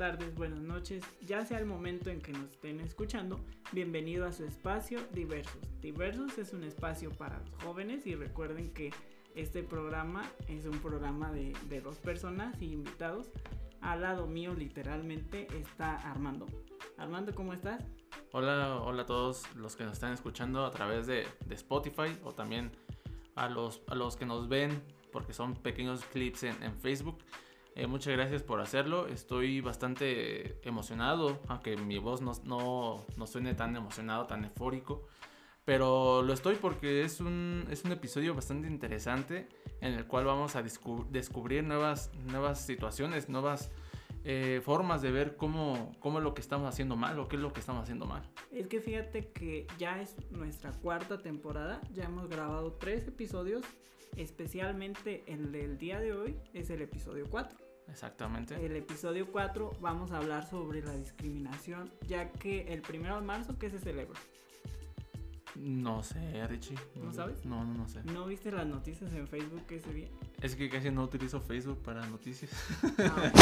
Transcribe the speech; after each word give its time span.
tardes, 0.00 0.34
buenas 0.34 0.60
noches, 0.60 1.04
ya 1.26 1.44
sea 1.44 1.58
el 1.58 1.66
momento 1.66 2.08
en 2.08 2.22
que 2.22 2.32
nos 2.32 2.52
estén 2.52 2.80
escuchando, 2.80 3.38
bienvenido 3.70 4.24
a 4.24 4.32
su 4.32 4.46
espacio 4.46 4.98
Diversos. 5.12 5.60
Diversos 5.82 6.38
es 6.38 6.54
un 6.54 6.64
espacio 6.64 7.10
para 7.10 7.38
los 7.40 7.62
jóvenes 7.62 8.06
y 8.06 8.14
recuerden 8.14 8.72
que 8.72 8.94
este 9.34 9.62
programa 9.62 10.22
es 10.48 10.64
un 10.64 10.78
programa 10.78 11.30
de, 11.32 11.52
de 11.68 11.82
dos 11.82 11.98
personas 11.98 12.62
y 12.62 12.72
invitados. 12.72 13.30
Al 13.82 14.00
lado 14.00 14.26
mío 14.26 14.54
literalmente 14.54 15.46
está 15.54 15.96
Armando. 15.96 16.46
Armando, 16.96 17.34
¿cómo 17.34 17.52
estás? 17.52 17.84
Hola, 18.32 18.80
hola 18.82 19.02
a 19.02 19.06
todos 19.06 19.54
los 19.54 19.76
que 19.76 19.84
nos 19.84 19.92
están 19.92 20.14
escuchando 20.14 20.64
a 20.64 20.70
través 20.70 21.06
de, 21.06 21.26
de 21.44 21.54
Spotify 21.56 22.16
o 22.24 22.32
también 22.32 22.72
a 23.34 23.50
los, 23.50 23.82
a 23.86 23.94
los 23.94 24.16
que 24.16 24.24
nos 24.24 24.48
ven 24.48 24.82
porque 25.12 25.34
son 25.34 25.52
pequeños 25.56 26.02
clips 26.06 26.44
en, 26.44 26.62
en 26.62 26.74
Facebook. 26.80 27.18
Eh, 27.74 27.86
muchas 27.86 28.12
gracias 28.14 28.42
por 28.42 28.60
hacerlo. 28.60 29.06
Estoy 29.06 29.60
bastante 29.60 30.58
emocionado, 30.66 31.40
aunque 31.48 31.76
mi 31.76 31.98
voz 31.98 32.20
no, 32.20 32.32
no, 32.44 33.04
no, 33.16 33.26
suene 33.26 33.54
tan 33.54 33.76
emocionado, 33.76 34.26
tan 34.26 34.44
eufórico. 34.44 35.06
Pero 35.64 36.22
lo 36.22 36.32
estoy 36.32 36.56
porque 36.56 37.04
es 37.04 37.20
un, 37.20 37.66
es 37.70 37.84
un 37.84 37.92
episodio 37.92 38.34
bastante 38.34 38.66
interesante 38.66 39.48
en 39.80 39.92
el 39.92 40.06
cual 40.06 40.24
vamos 40.24 40.56
a 40.56 40.62
descubrir 40.62 41.64
nuevas, 41.64 42.10
nuevas 42.26 42.64
situaciones, 42.64 43.28
nuevas 43.28 43.70
eh, 44.24 44.60
formas 44.62 45.00
de 45.00 45.10
ver 45.10 45.36
cómo, 45.36 45.96
cómo 45.98 46.18
es 46.18 46.24
lo 46.24 46.34
que 46.34 46.42
estamos 46.42 46.68
haciendo 46.68 46.96
mal 46.96 47.18
o 47.18 47.28
qué 47.28 47.36
es 47.36 47.42
lo 47.42 47.52
que 47.52 47.60
estamos 47.60 47.82
haciendo 47.82 48.04
mal. 48.04 48.22
Es 48.50 48.66
que 48.66 48.80
fíjate 48.80 49.30
que 49.32 49.66
ya 49.78 50.00
es 50.02 50.16
nuestra 50.30 50.72
cuarta 50.72 51.22
temporada, 51.22 51.80
ya 51.92 52.04
hemos 52.04 52.28
grabado 52.28 52.72
tres 52.74 53.08
episodios 53.08 53.64
especialmente 54.16 55.24
el 55.26 55.52
del 55.52 55.78
día 55.78 56.00
de 56.00 56.12
hoy 56.12 56.36
es 56.52 56.70
el 56.70 56.82
episodio 56.82 57.26
4. 57.28 57.58
Exactamente. 57.88 58.54
El 58.64 58.76
episodio 58.76 59.30
4 59.30 59.78
vamos 59.80 60.12
a 60.12 60.18
hablar 60.18 60.48
sobre 60.48 60.82
la 60.82 60.94
discriminación, 60.94 61.90
ya 62.06 62.30
que 62.30 62.72
el 62.72 62.82
primero 62.82 63.16
de 63.16 63.22
marzo, 63.22 63.58
¿qué 63.58 63.70
se 63.70 63.78
celebra? 63.78 64.18
No 65.56 66.02
sé, 66.02 66.46
Richie. 66.46 66.76
¿No 66.94 67.12
sabes? 67.12 67.44
No, 67.44 67.64
no, 67.64 67.74
no 67.74 67.88
sé. 67.88 68.00
¿No 68.04 68.26
viste 68.26 68.52
las 68.52 68.66
noticias 68.66 69.12
en 69.12 69.26
Facebook 69.26 69.64
ese 69.70 69.92
día? 69.92 70.08
Es 70.40 70.54
que 70.54 70.70
casi 70.70 70.90
no 70.90 71.02
utilizo 71.02 71.40
Facebook 71.40 71.82
para 71.82 72.06
noticias. 72.06 72.50
Ah, 72.98 73.32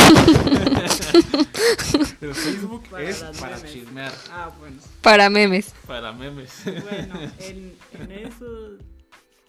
Pero 2.18 2.34
Facebook 2.34 2.84
es 2.98 3.22
para 3.38 3.62
chismear. 3.62 4.12
Ah, 4.30 4.50
bueno. 4.58 4.80
Para 5.02 5.28
memes. 5.28 5.74
Para 5.86 6.12
memes. 6.12 6.62
Bueno, 6.64 7.20
en, 7.38 7.74
en 7.92 8.12
eso 8.26 8.78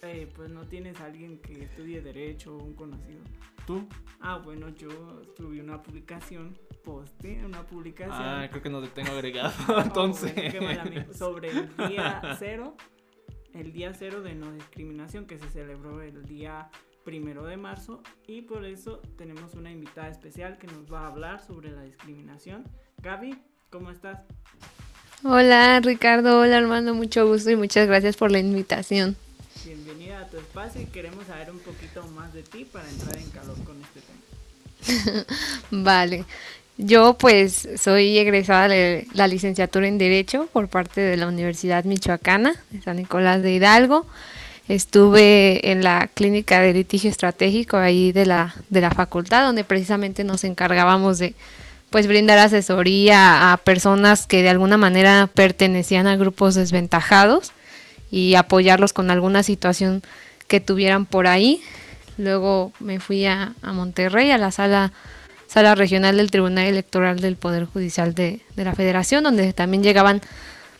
eh, 0.02 0.32
pues 0.36 0.50
no 0.50 0.66
tienes 0.66 1.00
a 1.02 1.06
alguien 1.06 1.40
que 1.40 1.64
estudie 1.64 2.02
derecho 2.02 2.56
o 2.56 2.64
un 2.64 2.74
conocido. 2.74 3.22
¿Tú? 3.66 3.88
Ah, 4.22 4.38
bueno, 4.38 4.70
yo 4.70 4.90
tuve 5.36 5.62
una 5.62 5.82
publicación, 5.84 6.58
posté 6.84 7.46
una 7.46 7.66
publicación. 7.68 8.18
Ah, 8.18 8.48
creo 8.50 8.64
que 8.64 8.70
no 8.70 8.82
te 8.82 8.88
tengo 8.88 9.12
agregado, 9.12 9.54
entonces. 9.84 10.34
Oh, 10.56 11.14
sobre 11.14 11.50
el 11.50 11.76
día 11.90 12.22
cero, 12.40 12.76
el 13.54 13.72
día 13.72 13.94
cero 13.94 14.22
de 14.22 14.36
no 14.36 14.52
discriminación 14.54 15.26
que 15.26 15.38
se 15.38 15.50
celebró 15.50 16.02
el 16.02 16.26
día 16.26 16.70
primero 17.04 17.46
de 17.46 17.58
marzo 17.58 18.02
y 18.28 18.42
por 18.44 18.66
eso 18.66 19.02
tenemos 19.18 19.54
una 19.56 19.72
invitada 19.72 20.10
especial 20.10 20.58
que 20.58 20.68
nos 20.68 20.92
va 20.92 21.02
a 21.02 21.08
hablar 21.08 21.42
sobre 21.42 21.72
la 21.72 21.84
discriminación. 21.84 22.64
Gaby, 23.02 23.38
¿cómo 23.70 23.90
estás? 23.90 24.20
Hola 25.24 25.80
Ricardo, 25.82 26.40
hola 26.40 26.58
Armando, 26.58 26.94
mucho 26.94 27.28
gusto 27.28 27.50
y 27.52 27.56
muchas 27.56 27.88
gracias 27.88 28.16
por 28.16 28.32
la 28.32 28.40
invitación 28.40 29.18
bienvenida 29.66 30.22
a 30.22 30.28
tu 30.28 30.38
espacio 30.38 30.82
y 30.82 30.86
queremos 30.86 31.26
saber 31.28 31.52
un 31.52 31.60
poquito 31.60 32.06
más 32.16 32.34
de 32.34 32.44
ti 32.44 32.66
para 32.66 32.88
entrar 32.90 33.18
en 33.18 33.30
calor 33.30 33.58
con 33.64 33.78
este 33.82 34.02
tema. 34.02 35.26
vale. 35.72 36.26
Yo 36.78 37.16
pues 37.18 37.68
soy 37.78 38.18
egresada 38.18 38.70
de 38.70 39.06
la 39.14 39.28
licenciatura 39.28 39.88
en 39.88 39.98
Derecho 39.98 40.48
por 40.54 40.70
parte 40.70 41.02
de 41.02 41.18
la 41.18 41.28
Universidad 41.28 41.84
Michoacana 41.84 42.56
de 42.70 42.82
San 42.82 42.98
Nicolás 42.98 43.42
de 43.42 43.54
Hidalgo. 43.54 44.06
Estuve 44.70 45.72
en 45.72 45.84
la 45.84 46.08
clínica 46.14 46.62
de 46.62 46.74
litigio 46.74 47.10
estratégico 47.10 47.76
ahí 47.76 48.12
de 48.12 48.26
la, 48.26 48.56
de 48.70 48.82
la 48.82 48.92
facultad, 48.92 49.46
donde 49.46 49.64
precisamente 49.64 50.24
nos 50.24 50.44
encargábamos 50.44 51.20
de 51.20 51.34
pues 51.90 52.08
brindar 52.08 52.38
asesoría 52.38 53.52
a 53.52 53.58
personas 53.58 54.26
que 54.28 54.44
de 54.44 54.50
alguna 54.50 54.78
manera 54.78 55.28
pertenecían 55.34 56.08
a 56.08 56.16
grupos 56.16 56.56
desventajados 56.56 57.52
y 58.12 58.36
apoyarlos 58.36 58.94
con 58.94 59.12
alguna 59.12 59.44
situación 59.44 60.02
que 60.48 60.60
tuvieran 60.60 61.06
por 61.06 61.28
ahí. 61.28 61.62
Luego 62.18 62.74
me 62.80 63.00
fui 63.00 63.26
a, 63.26 63.54
Monterrey, 63.62 64.32
a 64.32 64.38
la 64.38 64.52
sala, 64.52 64.92
sala 65.48 65.76
regional 65.76 66.18
del 66.18 66.32
Tribunal 66.32 66.66
Electoral 66.66 67.22
del 67.22 67.38
Poder 67.38 67.66
Judicial 67.66 68.14
de, 68.14 68.42
la 68.56 68.76
Federación, 68.76 69.24
donde 69.24 69.54
también 69.54 69.84
llegaban 69.84 70.22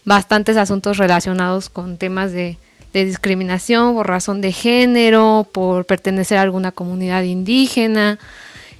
bastantes 0.04 0.58
asuntos 0.58 0.98
relacionados 0.98 1.70
con 1.70 1.98
temas 1.98 2.34
de, 2.34 2.58
discriminación 2.92 3.94
por 3.94 4.08
razón 4.08 4.42
de 4.42 4.52
género, 4.52 5.48
por 5.52 5.86
pertenecer 5.86 6.40
a 6.40 6.42
alguna 6.42 6.72
comunidad 6.72 7.22
indígena. 7.22 8.18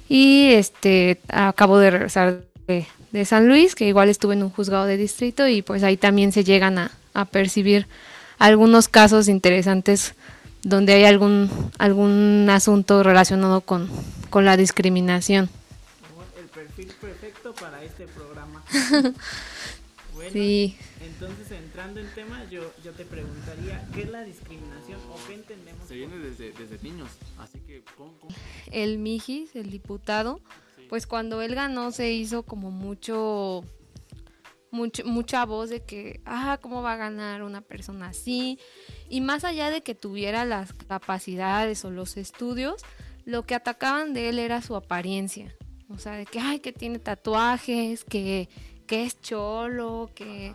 Y 0.08 0.50
este 0.50 1.20
acabo 1.28 1.78
de 1.78 1.90
regresar 1.92 2.40
de, 2.66 3.24
San 3.24 3.48
Luis, 3.48 3.76
que 3.76 3.86
igual 3.86 4.08
estuve 4.08 4.34
en 4.34 4.42
un 4.42 4.50
juzgado 4.50 4.86
de 4.86 4.96
distrito, 4.96 5.46
y 5.46 5.62
pues 5.62 5.84
ahí 5.84 5.96
también 5.96 6.32
se 6.32 6.42
llegan 6.42 6.78
a, 6.78 6.90
a 7.14 7.24
percibir 7.24 7.86
algunos 8.40 8.88
casos 8.88 9.28
interesantes 9.28 10.14
donde 10.62 10.94
hay 10.94 11.04
algún, 11.04 11.50
algún 11.78 12.48
asunto 12.50 13.02
relacionado 13.02 13.60
con, 13.60 13.88
la 14.32 14.56
discriminación. 14.56 15.50
El 16.38 16.46
perfil 16.46 16.88
perfecto 17.00 17.54
para 17.54 17.84
este 17.84 18.06
programa. 18.06 18.64
bueno, 20.14 20.30
sí. 20.32 20.76
Entonces, 21.02 21.52
entrando 21.52 22.00
en 22.00 22.08
tema, 22.14 22.42
yo, 22.50 22.72
yo 22.82 22.92
te 22.92 23.04
preguntaría, 23.04 23.86
¿qué 23.94 24.02
es 24.02 24.08
la 24.08 24.22
discriminación 24.22 24.98
o 25.12 25.16
qué 25.26 25.34
entendemos? 25.34 25.86
Se 25.86 25.94
viene 25.94 26.16
desde, 26.16 26.52
desde 26.52 26.82
niños, 26.82 27.10
así 27.38 27.58
que... 27.60 27.82
El 28.70 28.98
Mijis, 28.98 29.54
el 29.54 29.70
diputado, 29.70 30.40
pues 30.88 31.06
cuando 31.06 31.42
él 31.42 31.54
ganó 31.54 31.90
se 31.90 32.10
hizo 32.12 32.42
como 32.42 32.70
mucho 32.70 33.64
mucha 34.70 35.44
voz 35.44 35.70
de 35.70 35.82
que, 35.82 36.20
ah, 36.24 36.58
¿cómo 36.60 36.82
va 36.82 36.94
a 36.94 36.96
ganar 36.96 37.42
una 37.42 37.60
persona 37.60 38.08
así? 38.08 38.58
Y 39.08 39.20
más 39.20 39.44
allá 39.44 39.70
de 39.70 39.82
que 39.82 39.94
tuviera 39.94 40.44
las 40.44 40.72
capacidades 40.72 41.84
o 41.84 41.90
los 41.90 42.16
estudios, 42.16 42.82
lo 43.24 43.44
que 43.44 43.54
atacaban 43.54 44.14
de 44.14 44.28
él 44.28 44.38
era 44.38 44.62
su 44.62 44.76
apariencia. 44.76 45.54
O 45.88 45.98
sea, 45.98 46.12
de 46.12 46.26
que, 46.26 46.38
ay, 46.38 46.60
que 46.60 46.72
tiene 46.72 46.98
tatuajes, 46.98 48.04
que, 48.04 48.48
que 48.86 49.04
es 49.04 49.20
cholo, 49.20 50.10
que, 50.14 50.54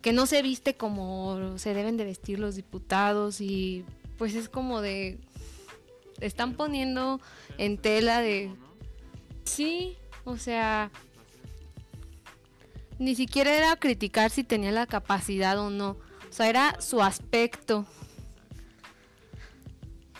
que 0.00 0.12
no 0.12 0.26
se 0.26 0.42
viste 0.42 0.74
como 0.74 1.58
se 1.58 1.74
deben 1.74 1.96
de 1.96 2.04
vestir 2.04 2.38
los 2.38 2.56
diputados 2.56 3.40
y 3.40 3.84
pues 4.16 4.34
es 4.34 4.48
como 4.48 4.80
de, 4.80 5.18
están 6.20 6.54
poniendo 6.54 7.20
en 7.58 7.78
tela 7.78 8.20
de... 8.20 8.50
Sí, 9.44 9.96
o 10.24 10.36
sea, 10.36 10.90
ni 13.00 13.14
siquiera 13.14 13.56
era 13.56 13.76
criticar 13.76 14.30
si 14.30 14.44
tenía 14.44 14.70
la 14.72 14.86
capacidad 14.86 15.58
o 15.58 15.70
no. 15.70 15.96
O 16.28 16.32
sea, 16.32 16.50
era 16.50 16.78
su 16.82 17.02
aspecto. 17.02 17.86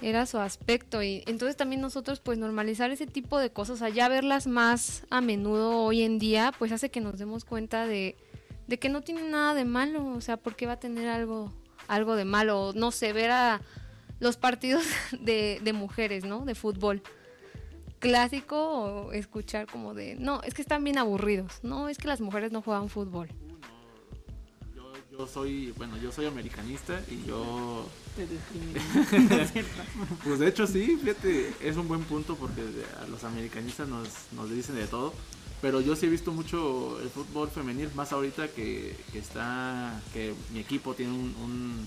Era 0.00 0.24
su 0.24 0.38
aspecto. 0.38 1.02
Y 1.02 1.22
entonces 1.26 1.58
también 1.58 1.82
nosotros, 1.82 2.20
pues, 2.20 2.38
normalizar 2.38 2.90
ese 2.90 3.06
tipo 3.06 3.38
de 3.38 3.52
cosas, 3.52 3.74
o 3.74 3.78
sea, 3.80 3.90
ya 3.90 4.08
verlas 4.08 4.46
más 4.46 5.04
a 5.10 5.20
menudo 5.20 5.76
hoy 5.76 6.02
en 6.02 6.18
día, 6.18 6.54
pues 6.58 6.72
hace 6.72 6.90
que 6.90 7.02
nos 7.02 7.18
demos 7.18 7.44
cuenta 7.44 7.86
de, 7.86 8.16
que 8.80 8.88
no 8.88 9.02
tiene 9.02 9.24
nada 9.24 9.52
de 9.52 9.66
malo. 9.66 10.06
O 10.06 10.22
sea, 10.22 10.38
¿por 10.38 10.56
qué 10.56 10.64
va 10.64 10.72
a 10.72 10.80
tener 10.80 11.06
algo, 11.08 11.52
algo 11.86 12.16
de 12.16 12.24
malo? 12.24 12.72
No 12.74 12.92
sé, 12.92 13.12
ver 13.12 13.30
a 13.30 13.60
los 14.20 14.38
partidos 14.38 14.84
de, 15.20 15.60
de 15.62 15.72
mujeres, 15.74 16.24
¿no? 16.24 16.46
De 16.46 16.54
fútbol 16.54 17.02
clásico 18.00 18.56
o 18.56 19.12
escuchar 19.12 19.66
como 19.66 19.94
de, 19.94 20.16
no, 20.16 20.42
es 20.42 20.54
que 20.54 20.62
están 20.62 20.82
bien 20.82 20.98
aburridos, 20.98 21.60
no, 21.62 21.88
es 21.88 21.98
que 21.98 22.08
las 22.08 22.20
mujeres 22.20 22.50
no 22.50 22.62
juegan 22.62 22.88
fútbol. 22.88 23.28
Yo, 24.74 24.92
yo 25.12 25.26
soy, 25.28 25.72
bueno, 25.76 25.96
yo 25.98 26.10
soy 26.10 26.26
americanista 26.26 27.00
y 27.08 27.24
yo... 27.26 27.86
pues 30.24 30.40
de 30.40 30.48
hecho 30.48 30.66
sí, 30.66 30.98
fíjate, 31.00 31.52
es 31.62 31.76
un 31.76 31.86
buen 31.86 32.02
punto 32.02 32.34
porque 32.34 32.62
a 33.00 33.06
los 33.06 33.22
americanistas 33.22 33.86
nos, 33.86 34.08
nos 34.32 34.50
dicen 34.50 34.74
de 34.74 34.86
todo. 34.86 35.12
Pero 35.62 35.82
yo 35.82 35.94
sí 35.94 36.06
he 36.06 36.08
visto 36.08 36.32
mucho 36.32 36.98
el 37.02 37.10
fútbol 37.10 37.50
femenil, 37.50 37.90
más 37.94 38.12
ahorita 38.12 38.48
que, 38.48 38.96
que 39.12 39.18
está, 39.18 40.00
que 40.14 40.32
mi 40.54 40.60
equipo 40.60 40.94
tiene 40.94 41.12
un, 41.12 41.86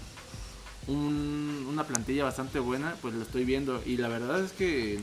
un, 0.88 1.66
una 1.68 1.84
plantilla 1.84 2.24
bastante 2.24 2.60
buena, 2.60 2.96
pues 3.02 3.16
lo 3.16 3.24
estoy 3.24 3.46
viendo. 3.46 3.82
Y 3.84 3.98
la 3.98 4.10
verdad 4.10 4.44
es 4.44 4.52
que 4.52 5.00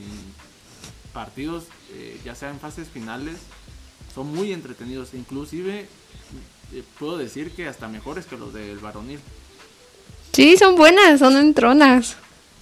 partidos, 1.13 1.65
eh, 1.91 2.19
ya 2.23 2.35
sea 2.35 2.49
en 2.49 2.59
fases 2.59 2.89
finales, 2.89 3.37
son 4.13 4.33
muy 4.33 4.53
entretenidos. 4.53 5.13
Inclusive 5.13 5.87
eh, 6.73 6.83
puedo 6.99 7.17
decir 7.17 7.51
que 7.51 7.67
hasta 7.67 7.87
mejores 7.87 8.25
que 8.25 8.37
los 8.37 8.53
del 8.53 8.79
varonil. 8.79 9.19
Sí, 10.33 10.57
son 10.57 10.75
buenas, 10.75 11.19
son 11.19 11.35
entronas. 11.37 12.15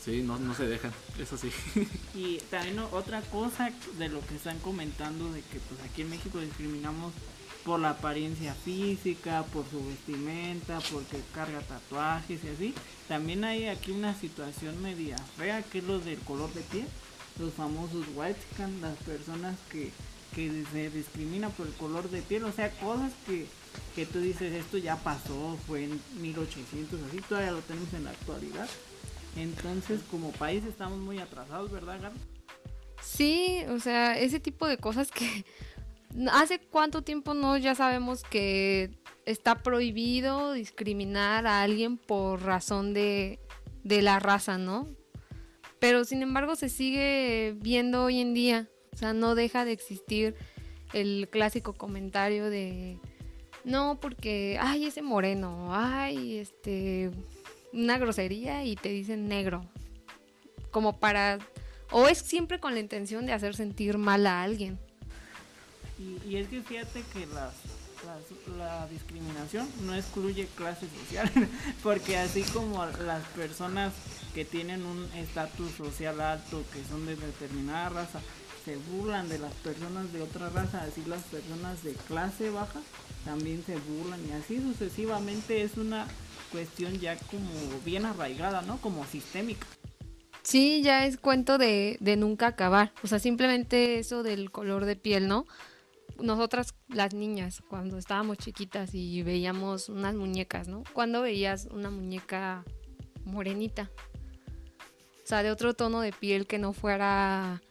Sí, 0.04 0.24
no, 0.24 0.40
no 0.40 0.56
se 0.56 0.66
dejan, 0.66 0.92
eso 1.20 1.38
sí. 1.38 1.52
Y 2.16 2.38
también 2.50 2.80
otra 2.92 3.22
cosa 3.22 3.72
de 3.98 4.10
lo 4.10 4.26
que 4.26 4.36
están 4.36 4.58
comentando 4.60 5.32
de 5.32 5.42
que 5.42 5.60
pues 5.60 5.80
aquí 5.82 6.02
en 6.02 6.10
México 6.10 6.40
discriminamos 6.40 7.14
por 7.64 7.80
la 7.80 7.92
apariencia 7.92 8.54
física, 8.54 9.44
por 9.54 9.66
su 9.70 9.86
vestimenta, 9.86 10.80
porque 10.92 11.22
carga 11.34 11.60
tatuajes 11.60 12.44
y 12.44 12.48
así. 12.48 12.74
También 13.08 13.44
hay 13.44 13.68
aquí 13.68 13.92
una 13.92 14.16
situación 14.16 14.82
media 14.82 15.18
fea 15.38 15.62
que 15.62 15.80
es 15.80 15.84
lo 15.84 16.00
del 16.00 16.18
color 16.20 16.52
de 16.54 16.62
piel, 16.62 16.88
los 17.40 17.54
famosos 17.54 18.06
white 18.16 18.40
las 18.82 18.98
personas 18.98 19.58
que, 19.72 19.92
que 20.36 20.64
se 20.72 20.90
discriminan 20.90 21.52
por 21.52 21.68
el 21.68 21.74
color 21.74 22.10
de 22.10 22.22
piel, 22.22 22.44
o 22.44 22.52
sea, 22.52 22.70
cosas 22.80 23.12
que, 23.26 23.48
que 23.96 24.06
tú 24.06 24.20
dices 24.20 24.54
esto 24.54 24.78
ya 24.78 24.98
pasó, 24.98 25.58
fue 25.66 25.86
en 25.86 26.02
1800 26.20 27.00
así, 27.08 27.22
todavía 27.22 27.52
lo 27.52 27.62
tenemos 27.62 27.94
en 27.94 28.04
la 28.04 28.12
actualidad 28.12 28.70
entonces, 29.36 30.02
como 30.10 30.32
país 30.32 30.64
estamos 30.66 31.00
muy 31.00 31.20
atrasados, 31.20 31.72
¿verdad, 31.72 32.00
Gaby? 32.02 32.20
Sí, 33.02 33.64
o 33.70 33.80
sea, 33.80 34.18
ese 34.18 34.40
tipo 34.40 34.68
de 34.68 34.78
cosas 34.78 35.12
que 35.12 35.46
hace 36.32 36.60
cuánto 36.60 37.04
tiempo 37.04 37.34
no 37.34 37.58
ya 37.58 37.76
sabemos 37.76 38.24
que 38.24 38.92
está 39.26 39.62
prohibido 39.62 40.54
discriminar 40.54 41.48
a 41.48 41.62
alguien 41.62 41.98
por 41.98 42.42
razón 42.42 42.94
de, 42.94 43.40
de 43.84 44.02
la 44.02 44.20
raza, 44.20 44.58
¿no? 44.58 44.88
Pero 45.80 46.04
sin 46.04 46.22
embargo 46.22 46.56
se 46.56 46.70
sigue 46.70 47.56
viendo 47.58 48.04
hoy 48.04 48.20
en 48.20 48.34
día, 48.34 48.68
o 48.94 48.98
sea, 48.98 49.14
no 49.14 49.36
deja 49.36 49.66
de 49.66 49.72
existir 49.72 50.36
el 50.94 51.28
clásico 51.32 51.74
comentario 51.74 52.50
de 52.50 52.98
no 53.64 54.00
porque 54.02 54.58
ay 54.60 54.86
ese 54.86 55.02
moreno, 55.02 55.70
ay 55.72 56.38
este 56.38 57.12
una 57.74 57.98
grosería 57.98 58.64
y 58.66 58.76
te 58.76 58.90
dicen 58.90 59.28
negro. 59.28 59.66
Como 60.72 61.00
para... 61.00 61.40
O 61.92 62.08
es 62.08 62.20
siempre 62.20 62.60
con 62.60 62.74
la 62.74 62.80
intención 62.80 63.26
de 63.26 63.34
hacer 63.34 63.56
sentir 63.56 63.98
mal 63.98 64.28
a 64.28 64.44
alguien. 64.44 64.78
Y, 65.98 66.36
es 66.36 66.48
que 66.48 66.62
fíjate 66.62 67.04
que 67.12 67.26
las, 67.28 67.54
la 68.58 68.88
discriminación 68.88 69.68
no 69.86 69.96
excluye 69.96 70.48
clase 70.56 70.88
social, 70.88 71.30
porque 71.84 72.18
así 72.18 72.44
como 72.44 72.86
las 72.86 73.26
personas 73.30 73.92
que 74.34 74.46
tienen 74.46 74.86
un 74.86 75.10
estatus 75.16 75.72
social 75.72 76.22
alto, 76.22 76.64
que 76.74 76.84
son 76.84 77.06
de 77.06 77.16
determinada 77.16 77.90
raza, 77.90 78.20
se 78.66 78.78
burlan 78.78 79.30
de 79.30 79.40
las 79.40 79.54
personas 79.56 80.12
de 80.14 80.22
otra 80.22 80.50
raza, 80.50 80.84
así 80.84 81.04
las 81.06 81.24
personas 81.24 81.84
de 81.84 81.94
clase 81.94 82.50
baja 82.50 82.82
también 83.26 83.64
se 83.66 83.78
burlan 83.78 84.20
y 84.28 84.32
así 84.32 84.60
sucesivamente 84.62 85.62
es 85.62 85.78
una 85.78 86.08
cuestión 86.52 87.00
ya 87.00 87.16
como 87.16 87.50
bien 87.86 88.06
arraigada, 88.06 88.62
¿no? 88.62 88.78
Como 88.82 89.06
sistémica. 89.06 89.66
Sí, 90.42 90.82
ya 90.82 91.06
es 91.06 91.18
cuento 91.18 91.58
de, 91.58 91.98
de 92.00 92.16
nunca 92.16 92.48
acabar. 92.48 92.92
O 93.04 93.08
sea, 93.08 93.20
simplemente 93.20 94.00
eso 94.00 94.24
del 94.24 94.52
color 94.52 94.86
de 94.86 94.96
piel, 94.96 95.28
¿no? 95.28 95.46
Nosotras, 96.20 96.74
las 96.88 97.14
niñas, 97.14 97.62
cuando 97.70 97.98
estábamos 97.98 98.38
chiquitas 98.38 98.94
y 98.94 99.22
veíamos 99.22 99.90
unas 99.90 100.16
muñecas, 100.16 100.68
¿no? 100.68 100.84
Cuando 100.94 101.22
veías 101.22 101.68
una 101.72 101.90
muñeca 101.90 102.66
morenita. 103.26 103.90
Sea, 105.30 105.44
de 105.44 105.52
otro 105.52 105.76
tono 105.76 106.02
de 106.02 106.12
piel 106.12 106.48
que 106.48 106.58
no 106.58 106.74
fuera 106.74 107.62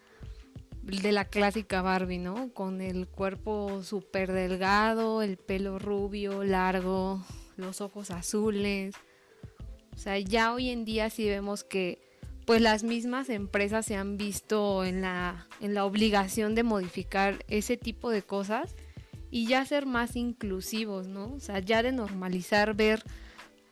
de 0.81 1.11
la 1.11 1.25
clásica 1.25 1.81
Barbie, 1.81 2.17
¿no? 2.17 2.53
Con 2.53 2.79
el 2.79 3.05
cuerpo 3.05 3.83
súper 3.83 4.31
delgado, 4.31 5.21
el 5.21 5.35
pelo 5.35 5.77
rubio, 5.77 6.45
largo, 6.45 7.21
los 7.57 7.81
ojos 7.81 8.11
azules. 8.11 8.95
O 9.93 9.97
sea, 9.97 10.17
ya 10.19 10.53
hoy 10.53 10.69
en 10.69 10.85
día 10.85 11.09
sí 11.09 11.27
vemos 11.27 11.65
que 11.65 11.99
pues 12.45 12.61
las 12.61 12.83
mismas 12.83 13.27
empresas 13.27 13.85
se 13.85 13.97
han 13.97 14.15
visto 14.15 14.85
en 14.85 15.01
la, 15.01 15.45
en 15.59 15.73
la 15.73 15.83
obligación 15.83 16.55
de 16.55 16.63
modificar 16.63 17.43
ese 17.49 17.75
tipo 17.75 18.09
de 18.09 18.21
cosas 18.21 18.73
y 19.31 19.47
ya 19.47 19.65
ser 19.65 19.85
más 19.85 20.15
inclusivos, 20.15 21.07
¿no? 21.07 21.33
O 21.33 21.41
sea, 21.41 21.59
ya 21.59 21.83
de 21.83 21.91
normalizar 21.91 22.73
ver 22.73 23.03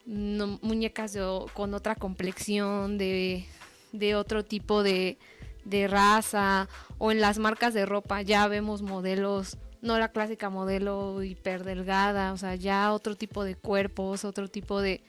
muñecas 0.06 1.18
con 1.54 1.74
otra 1.74 1.96
complexión, 1.96 2.98
de, 2.98 3.46
de 3.92 4.16
otro 4.16 4.44
tipo 4.44 4.84
de, 4.84 5.18
de 5.66 5.88
raza, 5.88 6.68
o 6.98 7.12
en 7.12 7.22
las 7.22 7.40
marcas 7.40 7.74
de 7.74 7.86
ropa 7.86 8.22
ya 8.22 8.48
vemos 8.48 8.82
modelos 8.82 9.58
no 9.82 9.98
la 10.00 10.12
clásica 10.12 10.50
modelo 10.50 11.24
hiper 11.24 11.64
delgada, 11.64 12.34
o 12.34 12.38
sea, 12.38 12.56
ya 12.56 12.92
otro 12.94 13.16
tipo 13.16 13.44
de 13.44 13.56
cuerpos, 13.56 14.26
otro 14.26 14.48
tipo 14.48 14.82
de, 14.82 15.02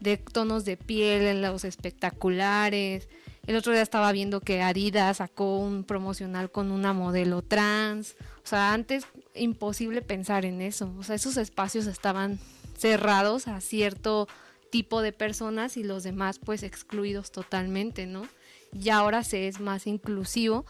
de 0.00 0.16
tonos 0.16 0.64
de 0.64 0.76
piel 0.76 1.22
en 1.22 1.42
los 1.42 1.64
espectaculares. 1.64 3.08
El 3.46 3.56
otro 3.56 3.72
día 3.72 3.82
estaba 3.82 4.12
viendo 4.12 4.40
que 4.40 4.62
Adidas 4.62 5.18
sacó 5.18 5.58
un 5.58 5.84
promocional 5.84 6.50
con 6.50 6.70
una 6.70 6.92
modelo 6.92 7.42
trans. 7.42 8.16
O 8.42 8.46
sea, 8.46 8.72
antes 8.72 9.04
imposible 9.34 10.00
pensar 10.00 10.44
en 10.44 10.62
eso. 10.62 10.94
O 10.98 11.02
sea, 11.02 11.16
esos 11.16 11.36
espacios 11.36 11.86
estaban 11.86 12.38
cerrados 12.78 13.48
a 13.48 13.60
cierto 13.60 14.28
tipo 14.74 15.02
de 15.02 15.12
personas 15.12 15.76
y 15.76 15.84
los 15.84 16.02
demás 16.02 16.40
pues 16.40 16.64
excluidos 16.64 17.30
totalmente, 17.30 18.06
¿no? 18.06 18.26
Y 18.72 18.88
ahora 18.88 19.22
se 19.22 19.46
es 19.46 19.60
más 19.60 19.86
inclusivo 19.86 20.66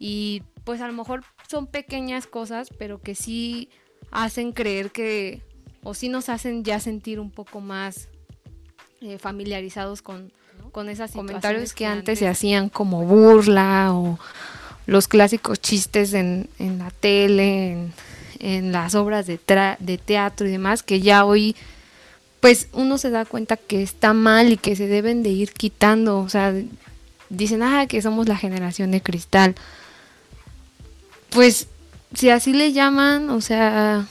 y 0.00 0.42
pues 0.64 0.80
a 0.80 0.88
lo 0.88 0.92
mejor 0.92 1.22
son 1.48 1.68
pequeñas 1.68 2.26
cosas, 2.26 2.70
pero 2.76 3.00
que 3.00 3.14
sí 3.14 3.70
hacen 4.10 4.50
creer 4.50 4.90
que, 4.90 5.42
o 5.84 5.94
sí 5.94 6.08
nos 6.08 6.28
hacen 6.28 6.64
ya 6.64 6.80
sentir 6.80 7.20
un 7.20 7.30
poco 7.30 7.60
más 7.60 8.08
eh, 9.00 9.16
familiarizados 9.18 10.02
con, 10.02 10.32
con 10.72 10.88
esas 10.88 11.12
comentarios 11.12 11.72
que, 11.72 11.86
antes, 11.86 12.18
se 12.18 12.26
hacían 12.26 12.68
como 12.68 13.04
burla 13.04 13.92
o 13.92 14.18
los 14.86 15.06
clásicos 15.06 15.60
chistes 15.60 16.14
en, 16.14 16.48
en 16.58 16.78
la 16.78 16.90
tele, 16.90 17.92
en, 18.40 18.72
las 18.72 18.96
obras 18.96 19.28
de, 19.28 19.38
de 19.78 19.98
teatro 19.98 20.48
y 20.48 20.50
demás, 20.50 20.82
que 20.82 21.00
ya 21.00 21.24
hoy 21.24 21.54
pues 22.46 22.68
uno 22.72 22.96
se 22.96 23.10
da 23.10 23.24
cuenta 23.24 23.56
que 23.56 23.82
está 23.82 24.12
mal 24.12 24.52
y 24.52 24.56
que 24.56 24.76
se 24.76 24.86
deben 24.86 25.24
de 25.24 25.30
ir 25.30 25.50
quitando, 25.50 26.20
o 26.20 26.28
sea, 26.28 26.54
dicen, 27.28 27.60
ah, 27.64 27.88
que 27.88 28.00
somos 28.00 28.28
la 28.28 28.36
generación 28.36 28.92
de 28.92 29.00
cristal, 29.00 29.56
pues 31.30 31.66
si 32.14 32.30
así 32.30 32.52
le 32.52 32.72
llaman, 32.72 33.30
o 33.30 33.40
sea, 33.40 34.06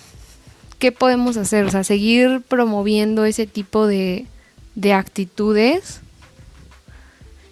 ¿qué 0.80 0.92
podemos 0.92 1.38
hacer? 1.38 1.64
O 1.64 1.72
sea, 1.72 1.86
seguir 1.86 2.42
promoviendo 2.42 3.24
ese 3.24 3.48
tipo 3.48 3.88
de, 3.88 4.26
de 4.76 4.92
actitudes. 4.92 6.02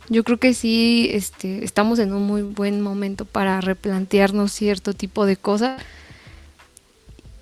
Yo 0.09 0.25
creo 0.25 0.37
que 0.37 0.53
sí, 0.53 1.09
este, 1.13 1.63
estamos 1.63 1.97
en 1.99 2.11
un 2.11 2.23
muy 2.23 2.41
buen 2.41 2.81
momento 2.81 3.23
para 3.23 3.61
replantearnos 3.61 4.51
cierto 4.51 4.93
tipo 4.93 5.25
de 5.25 5.37
cosas 5.37 5.81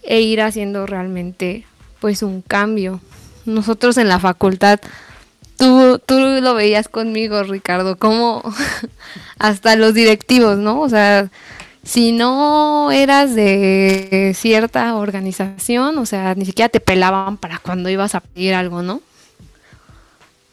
e 0.03 0.21
ir 0.21 0.41
haciendo 0.41 0.85
realmente 0.85 1.65
pues 1.99 2.21
un 2.21 2.43
cambio. 2.43 3.01
Nosotros 3.45 3.97
en 3.97 4.07
la 4.07 4.19
facultad, 4.19 4.79
tú, 5.57 5.99
tú 6.05 6.19
lo 6.19 6.53
veías 6.53 6.87
conmigo, 6.87 7.43
Ricardo, 7.43 7.97
como 7.97 8.43
hasta 9.39 9.75
los 9.75 9.93
directivos, 9.93 10.57
¿no? 10.57 10.79
O 10.79 10.89
sea, 10.89 11.29
si 11.83 12.11
no 12.11 12.91
eras 12.91 13.33
de 13.35 14.33
cierta 14.35 14.95
organización, 14.95 15.97
o 15.97 16.05
sea, 16.05 16.35
ni 16.35 16.45
siquiera 16.45 16.69
te 16.69 16.79
pelaban 16.79 17.37
para 17.37 17.57
cuando 17.57 17.89
ibas 17.89 18.15
a 18.15 18.21
pedir 18.21 18.53
algo, 18.53 18.81
¿no? 18.81 19.01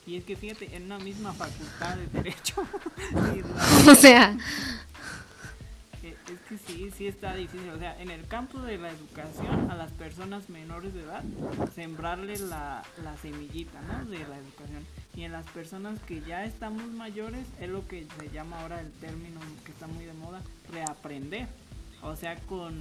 Y 0.07 0.16
es 0.16 0.25
que 0.25 0.37
fíjate, 0.37 0.75
en 0.75 0.85
una 0.85 0.99
misma 0.99 1.35
facultad 1.35 1.97
de 1.97 2.07
Derecho. 2.07 2.64
o 3.90 3.95
sea. 3.95 4.37
Sí, 6.68 6.90
sí 6.96 7.06
está 7.08 7.34
difícil. 7.34 7.70
O 7.70 7.78
sea, 7.78 8.00
en 8.00 8.10
el 8.10 8.26
campo 8.28 8.60
de 8.60 8.78
la 8.78 8.90
educación, 8.90 9.70
a 9.70 9.75
las 9.75 9.90
personas 9.92 10.48
menores 10.50 10.94
de 10.94 11.02
edad, 11.02 11.25
sembrarle 11.75 12.38
la, 12.38 12.84
la 13.02 13.16
semillita, 13.16 13.80
¿no? 13.82 14.04
De 14.04 14.18
la 14.18 14.37
educación 14.37 14.84
y 15.18 15.25
en 15.25 15.32
las 15.32 15.46
personas 15.46 15.98
que 16.02 16.20
ya 16.20 16.44
estamos 16.44 16.84
mayores 16.92 17.44
es 17.60 17.68
lo 17.68 17.84
que 17.88 18.06
se 18.20 18.30
llama 18.30 18.60
ahora 18.60 18.80
el 18.80 18.92
término 18.92 19.40
que 19.64 19.72
está 19.72 19.88
muy 19.88 20.04
de 20.04 20.12
moda, 20.12 20.42
reaprender. 20.70 21.48
O 22.02 22.14
sea, 22.14 22.37
con, 22.49 22.81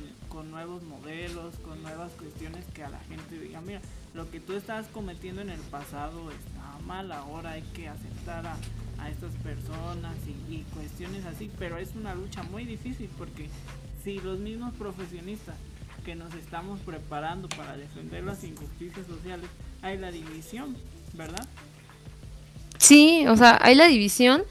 nuevos 0.51 0.83
modelos, 0.83 1.55
con 1.63 1.81
nuevas 1.81 2.11
cuestiones 2.13 2.65
que 2.73 2.83
a 2.83 2.89
la 2.89 2.99
gente 2.99 3.39
diga, 3.39 3.61
mira, 3.61 3.81
lo 4.13 4.29
que 4.29 4.39
tú 4.39 4.53
estabas 4.53 4.87
cometiendo 4.87 5.41
en 5.41 5.49
el 5.49 5.59
pasado 5.59 6.31
está 6.31 6.85
mal, 6.85 7.11
ahora 7.11 7.51
hay 7.51 7.63
que 7.73 7.87
aceptar 7.87 8.45
a, 8.45 8.57
estas 9.09 9.31
personas 9.35 10.15
y, 10.25 10.53
y 10.53 10.65
cuestiones 10.73 11.23
así, 11.25 11.51
pero 11.59 11.77
es 11.77 11.95
una 11.95 12.15
lucha 12.15 12.43
muy 12.43 12.65
difícil 12.65 13.09
porque 13.17 13.47
si 14.03 14.19
los 14.19 14.39
mismos 14.39 14.73
profesionistas 14.73 15.55
que 16.03 16.15
nos 16.15 16.33
estamos 16.33 16.79
preparando 16.79 17.47
para 17.49 17.77
defender 17.77 18.23
las 18.23 18.43
injusticias 18.43 19.05
sociales, 19.07 19.49
hay 19.81 19.97
la 19.97 20.11
división, 20.11 20.75
¿verdad? 21.13 21.47
Sí, 22.79 23.25
o 23.27 23.35
sea, 23.37 23.59
hay 23.61 23.75
la 23.75 23.87
división 23.87 24.43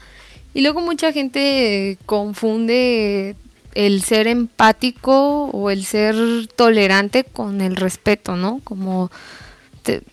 y 0.53 0.61
luego 0.61 0.81
mucha 0.81 1.11
gente 1.11 1.97
confunde 2.05 3.35
el 3.77 4.01
ser 4.03 4.25
empático 4.25 5.45
o 5.51 5.69
el 5.69 5.85
ser 5.85 6.15
tolerante 6.55 7.23
con 7.23 7.61
el 7.61 7.75
respeto, 7.75 8.35
¿no? 8.35 8.59
Como, 8.63 9.11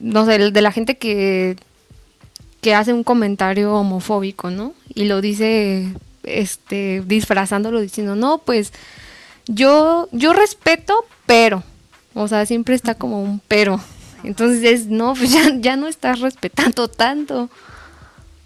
no 0.00 0.26
sé, 0.26 0.50
de 0.50 0.60
la 0.60 0.70
gente 0.70 0.98
que, 0.98 1.56
que 2.60 2.74
hace 2.74 2.92
un 2.92 3.04
comentario 3.04 3.74
homofóbico, 3.74 4.50
¿no? 4.50 4.74
Y 4.94 5.06
lo 5.06 5.22
dice 5.22 5.94
este 6.24 7.02
disfrazándolo 7.06 7.80
diciendo, 7.80 8.16
"No, 8.16 8.38
pues 8.38 8.72
yo 9.46 10.08
yo 10.12 10.34
respeto, 10.34 10.94
pero 11.24 11.62
o 12.12 12.28
sea, 12.28 12.44
siempre 12.44 12.74
está 12.74 12.94
como 12.94 13.22
un 13.22 13.40
pero. 13.48 13.80
Entonces, 14.24 14.86
no, 14.88 15.14
pues 15.14 15.32
ya, 15.32 15.52
ya 15.58 15.76
no 15.76 15.88
estás 15.88 16.20
respetando 16.20 16.88
tanto. 16.88 17.48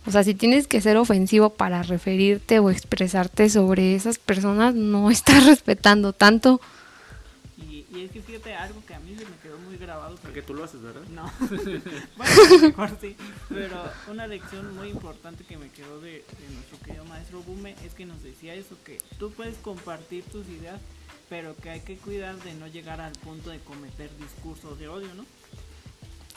O 0.08 0.10
sea, 0.10 0.24
si 0.24 0.34
tienes 0.34 0.66
que 0.66 0.80
ser 0.80 0.96
ofensivo 0.96 1.50
para 1.50 1.82
referirte 1.82 2.60
o 2.60 2.70
expresarte 2.70 3.50
sobre 3.50 3.94
esas 3.94 4.18
personas, 4.18 4.74
no 4.74 5.10
estás 5.10 5.44
respetando 5.44 6.14
tanto. 6.14 6.62
Y, 7.58 7.84
y 7.94 8.04
es 8.06 8.10
que 8.10 8.22
fíjate 8.22 8.54
algo 8.54 8.82
que 8.86 8.94
a 8.94 9.00
mí 9.00 9.14
se 9.18 9.26
me 9.26 9.36
quedó 9.42 9.58
muy 9.58 9.76
grabado. 9.76 10.16
Porque 10.22 10.40
tú 10.40 10.54
lo 10.54 10.64
haces, 10.64 10.80
¿verdad? 10.80 11.02
No. 11.10 11.30
bueno, 12.16 12.58
mejor 12.62 12.96
sí. 12.98 13.16
Pero 13.50 13.84
una 14.10 14.26
lección 14.26 14.74
muy 14.76 14.88
importante 14.88 15.44
que 15.44 15.58
me 15.58 15.68
quedó 15.68 16.00
de, 16.00 16.12
de 16.12 16.54
nuestro 16.54 16.78
querido 16.78 17.04
maestro 17.04 17.42
Bume 17.42 17.74
es 17.84 17.92
que 17.92 18.06
nos 18.06 18.22
decía 18.22 18.54
eso, 18.54 18.78
que 18.86 18.96
tú 19.18 19.30
puedes 19.32 19.58
compartir 19.58 20.24
tus 20.24 20.48
ideas, 20.48 20.80
pero 21.28 21.54
que 21.54 21.68
hay 21.68 21.80
que 21.80 21.98
cuidar 21.98 22.34
de 22.36 22.54
no 22.54 22.66
llegar 22.66 23.02
al 23.02 23.12
punto 23.12 23.50
de 23.50 23.58
cometer 23.58 24.08
discursos 24.16 24.78
de 24.78 24.88
odio, 24.88 25.12
¿no? 25.14 25.26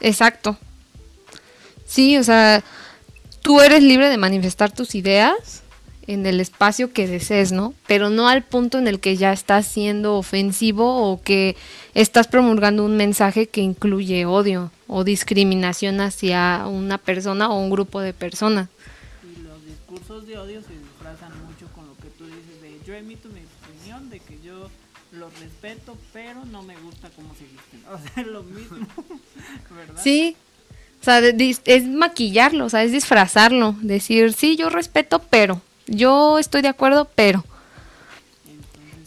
Exacto. 0.01 0.57
Sí, 1.85 2.17
o 2.17 2.23
sea, 2.23 2.61
tú 3.41 3.61
eres 3.61 3.83
libre 3.83 4.09
de 4.09 4.17
manifestar 4.17 4.71
tus 4.71 4.95
ideas 4.95 5.63
en 6.07 6.25
el 6.25 6.39
espacio 6.39 6.91
que 6.91 7.07
desees, 7.07 7.51
¿no? 7.51 7.73
Pero 7.87 8.09
no 8.09 8.27
al 8.27 8.43
punto 8.43 8.77
en 8.77 8.87
el 8.87 8.99
que 8.99 9.17
ya 9.17 9.31
estás 9.31 9.67
siendo 9.67 10.17
ofensivo 10.17 11.11
o 11.11 11.21
que 11.21 11.55
estás 11.93 12.27
promulgando 12.27 12.83
un 12.83 12.97
mensaje 12.97 13.47
que 13.47 13.61
incluye 13.61 14.25
odio 14.25 14.71
o 14.87 15.03
discriminación 15.03 16.01
hacia 16.01 16.65
una 16.67 16.97
persona 16.97 17.49
o 17.49 17.59
un 17.59 17.69
grupo 17.69 18.01
de 18.01 18.13
personas. 18.13 18.69
Y 19.23 19.41
los 19.41 19.63
discursos 19.65 20.27
de 20.27 20.37
odio 20.37 20.61
se 20.61 20.77
disfrazan 20.77 21.31
mucho 21.45 21.67
con 21.73 21.87
lo 21.87 21.95
que 21.95 22.09
tú 22.17 22.25
dices 22.25 22.61
de 22.61 22.79
yo 22.85 22.93
emito 22.95 23.29
mi 23.29 23.41
opinión, 23.63 24.09
de 24.09 24.19
que 24.19 24.39
yo 24.43 24.69
los 25.11 25.39
respeto, 25.39 25.97
pero 26.13 26.45
no 26.45 26.63
me 26.63 26.75
gusta 26.77 27.09
cómo 27.15 27.33
se 27.35 27.43
visten. 27.43 27.81
O 27.91 27.97
sea, 27.97 28.23
lo 28.23 28.43
mismo, 28.43 28.77
¿verdad? 29.69 30.01
Sí. 30.01 30.35
O 31.01 31.03
sea, 31.03 31.19
es 31.19 31.87
maquillarlo, 31.87 32.65
o 32.65 32.69
sea, 32.69 32.83
es 32.83 32.91
disfrazarlo, 32.91 33.75
decir, 33.81 34.33
sí, 34.33 34.55
yo 34.55 34.69
respeto, 34.69 35.19
pero, 35.29 35.59
yo 35.87 36.37
estoy 36.37 36.61
de 36.61 36.67
acuerdo, 36.67 37.09
pero. 37.15 37.43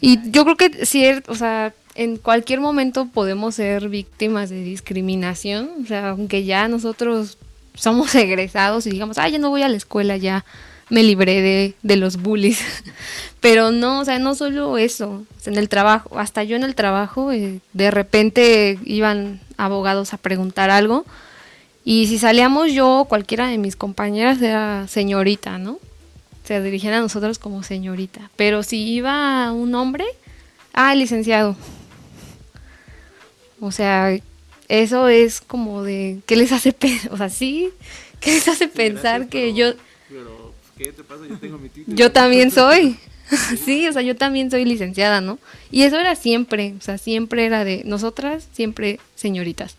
Y 0.01 0.19
yo 0.31 0.45
creo 0.45 0.57
que 0.57 0.71
cier- 0.83 1.23
o 1.29 1.35
sea, 1.35 1.73
en 1.95 2.17
cualquier 2.17 2.61
momento 2.61 3.07
podemos 3.07 3.55
ser 3.55 3.89
víctimas 3.89 4.51
de 4.51 4.63
discriminación, 4.63 5.71
o 5.85 5.87
sea, 5.87 6.11
aunque 6.11 6.45
ya 6.45 6.67
nosotros 6.69 7.39
somos 7.75 8.15
egresados 8.17 8.87
y 8.87 8.91
digamos, 8.91 9.19
ah, 9.19 9.29
ya 9.29 9.39
no 9.39 9.51
voy 9.51 9.63
a 9.63 9.69
la 9.69 9.77
escuela, 9.77 10.17
ya 10.17 10.45
me 10.91 11.03
libré 11.03 11.41
de, 11.41 11.75
de 11.83 11.97
los 11.97 12.17
bullies. 12.21 12.61
Pero 13.41 13.71
no, 13.71 14.01
o 14.01 14.05
sea, 14.05 14.19
no 14.19 14.35
solo 14.35 14.79
eso, 14.79 15.25
en 15.47 15.57
el 15.57 15.69
trabajo, 15.69 16.19
hasta 16.19 16.43
yo 16.45 16.57
en 16.57 16.65
el 16.65 16.75
trabajo, 16.75 17.31
eh, 17.31 17.61
de 17.73 17.91
repente 17.91 18.79
iban 18.85 19.41
abogados 19.57 20.13
a 20.13 20.17
preguntar 20.19 20.71
algo 20.71 21.05
y 21.85 22.07
si 22.07 22.19
salíamos 22.19 22.73
yo 22.73 23.01
o 23.01 23.05
cualquiera 23.07 23.49
de 23.49 23.59
mis 23.59 23.77
compañeras 23.77 24.41
era 24.41 24.87
señorita, 24.89 25.59
¿no? 25.59 25.79
Se 26.45 26.61
dirigían 26.63 26.95
a 26.95 27.01
nosotros 27.01 27.39
como 27.39 27.63
señorita. 27.63 28.31
Pero 28.37 28.63
si 28.63 28.83
iba 28.95 29.51
un 29.53 29.75
hombre, 29.75 30.05
ah, 30.73 30.95
licenciado. 30.95 31.57
O 33.61 33.71
sea, 33.73 34.17
eso 34.69 35.09
es 35.09 35.41
como 35.41 35.83
de, 35.83 36.19
¿qué 36.27 36.37
les 36.37 36.53
hace 36.53 36.73
pensar? 36.73 37.13
O 37.13 37.17
sea, 37.17 37.29
sí, 37.31 37.71
¿qué 38.21 38.33
les 38.35 38.49
hace 38.49 38.69
pensar 38.69 39.21
Gracias, 39.27 39.31
que 39.31 39.39
pero- 39.41 39.57
yo, 39.57 39.81
Pero, 40.09 40.55
¿qué 40.77 40.93
te 40.93 41.05
pasa? 41.05 41.23
Yo 41.29 41.39
tengo 41.39 41.59
mi 41.59 41.69
título. 41.69 41.97
yo 41.97 42.13
también 42.13 42.51
soy? 42.51 42.97
sí, 43.65 43.87
o 43.89 43.93
sea, 43.93 44.03
yo 44.03 44.17
también 44.17 44.51
soy 44.51 44.65
licenciada, 44.67 45.21
¿no? 45.23 45.39
Y 45.71 45.83
eso 45.83 45.99
era 45.99 46.15
siempre, 46.15 46.75
o 46.79 46.83
sea, 46.83 46.99
siempre 46.99 47.47
era 47.47 47.65
de 47.65 47.83
nosotras, 47.85 48.47
siempre 48.53 49.01
señoritas. 49.15 49.77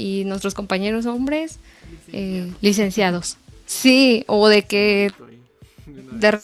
Y 0.00 0.24
nuestros 0.24 0.54
compañeros 0.54 1.04
hombres, 1.06 1.58
eh, 2.12 2.50
licenciados. 2.62 3.36
Sí, 3.66 4.24
o 4.26 4.48
de 4.48 4.62
que 4.62 5.12
de 6.12 6.38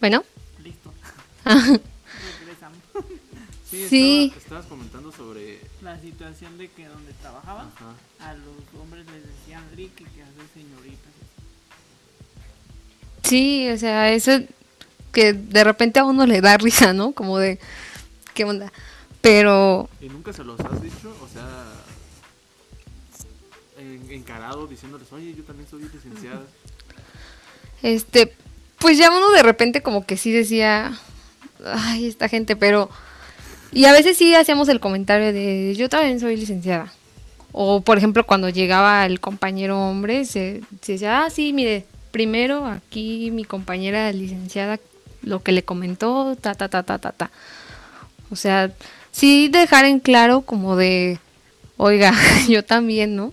bueno, 0.00 0.24
Listo. 0.62 0.92
Regresamos. 1.44 2.78
Sí, 3.70 3.88
Sí. 3.88 4.24
estaba- 4.26 4.42
estabas 4.42 4.66
comentando 4.66 5.10
sobre. 5.12 5.60
La 5.82 6.00
situación 6.00 6.56
de 6.56 6.68
que 6.70 6.86
donde 6.86 7.12
trabajaba, 7.14 7.62
Ajá. 7.74 7.94
a 8.30 8.34
los 8.34 8.80
hombres 8.80 9.04
les 9.06 9.22
decían 9.26 9.64
Ricky 9.74 10.04
que 10.04 10.22
hace 10.22 10.34
señoritas. 10.54 11.12
Sí, 13.24 13.68
o 13.70 13.76
sea, 13.76 14.12
eso 14.12 14.38
que 15.12 15.32
de 15.32 15.64
repente 15.64 15.98
a 15.98 16.04
uno 16.04 16.26
le 16.26 16.40
da 16.40 16.56
risa, 16.58 16.92
¿no? 16.92 17.10
Como 17.12 17.38
de, 17.38 17.58
¿qué 18.34 18.44
onda? 18.44 18.72
Pero, 19.20 19.88
¿Y 20.00 20.08
nunca 20.08 20.32
se 20.32 20.44
los 20.44 20.60
has 20.60 20.80
dicho? 20.80 21.12
O 21.20 21.26
sea, 21.28 21.64
en- 23.78 24.10
encarado 24.12 24.66
diciéndoles, 24.68 25.10
oye, 25.12 25.34
yo 25.34 25.42
también 25.42 25.68
soy 25.68 25.82
licenciada. 25.82 26.44
este, 27.82 28.32
pues 28.78 28.98
ya 28.98 29.10
uno 29.10 29.30
de 29.30 29.42
repente 29.42 29.82
como 29.82 30.04
que 30.04 30.16
sí 30.16 30.32
decía, 30.32 30.98
ay, 31.64 32.06
esta 32.06 32.28
gente, 32.28 32.56
pero, 32.56 32.90
y 33.72 33.86
a 33.86 33.92
veces 33.92 34.16
sí 34.16 34.34
hacíamos 34.34 34.68
el 34.68 34.80
comentario 34.80 35.32
de, 35.32 35.74
yo 35.76 35.88
también 35.88 36.20
soy 36.20 36.36
licenciada. 36.36 36.92
O, 37.52 37.80
por 37.80 37.96
ejemplo, 37.96 38.26
cuando 38.26 38.50
llegaba 38.50 39.06
el 39.06 39.18
compañero 39.18 39.80
hombre, 39.80 40.24
se, 40.26 40.60
se 40.82 40.92
decía, 40.92 41.24
ah, 41.24 41.30
sí, 41.30 41.52
mire, 41.52 41.86
primero 42.10 42.66
aquí 42.66 43.30
mi 43.30 43.44
compañera 43.44 44.12
licenciada 44.12 44.78
lo 45.22 45.42
que 45.42 45.52
le 45.52 45.64
comentó, 45.64 46.36
ta, 46.40 46.54
ta, 46.54 46.68
ta, 46.68 46.82
ta, 46.82 46.98
ta, 46.98 47.12
ta. 47.12 47.30
O 48.30 48.36
sea, 48.36 48.72
sí 49.10 49.48
dejar 49.48 49.84
en 49.84 50.00
claro 50.00 50.42
como 50.42 50.76
de, 50.76 51.18
oiga, 51.76 52.14
yo 52.48 52.64
también, 52.64 53.16
¿no? 53.16 53.32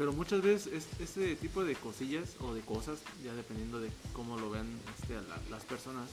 Pero 0.00 0.14
muchas 0.14 0.40
veces 0.40 0.72
es, 0.72 0.86
ese 1.10 1.36
tipo 1.36 1.62
de 1.62 1.74
cosillas 1.74 2.30
o 2.40 2.54
de 2.54 2.62
cosas, 2.62 3.00
ya 3.22 3.34
dependiendo 3.34 3.80
de 3.80 3.90
cómo 4.14 4.38
lo 4.38 4.48
vean 4.50 4.66
este, 4.98 5.12
las 5.50 5.62
personas, 5.64 6.08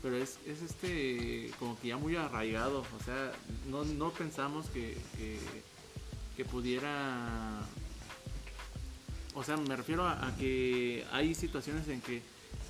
pero 0.00 0.16
es, 0.16 0.38
es 0.46 0.62
este 0.62 1.50
como 1.58 1.78
que 1.78 1.88
ya 1.88 1.98
muy 1.98 2.16
arraigado, 2.16 2.78
o 2.80 3.04
sea, 3.04 3.30
no, 3.68 3.84
no 3.84 4.10
pensamos 4.10 4.70
que, 4.70 4.96
que, 6.34 6.46
pudiera, 6.46 7.60
o 9.34 9.44
sea, 9.44 9.58
me 9.58 9.76
refiero 9.76 10.08
a, 10.08 10.34
que 10.38 11.04
hay 11.12 11.34
situaciones 11.34 11.86
en 11.88 12.00
que 12.00 12.22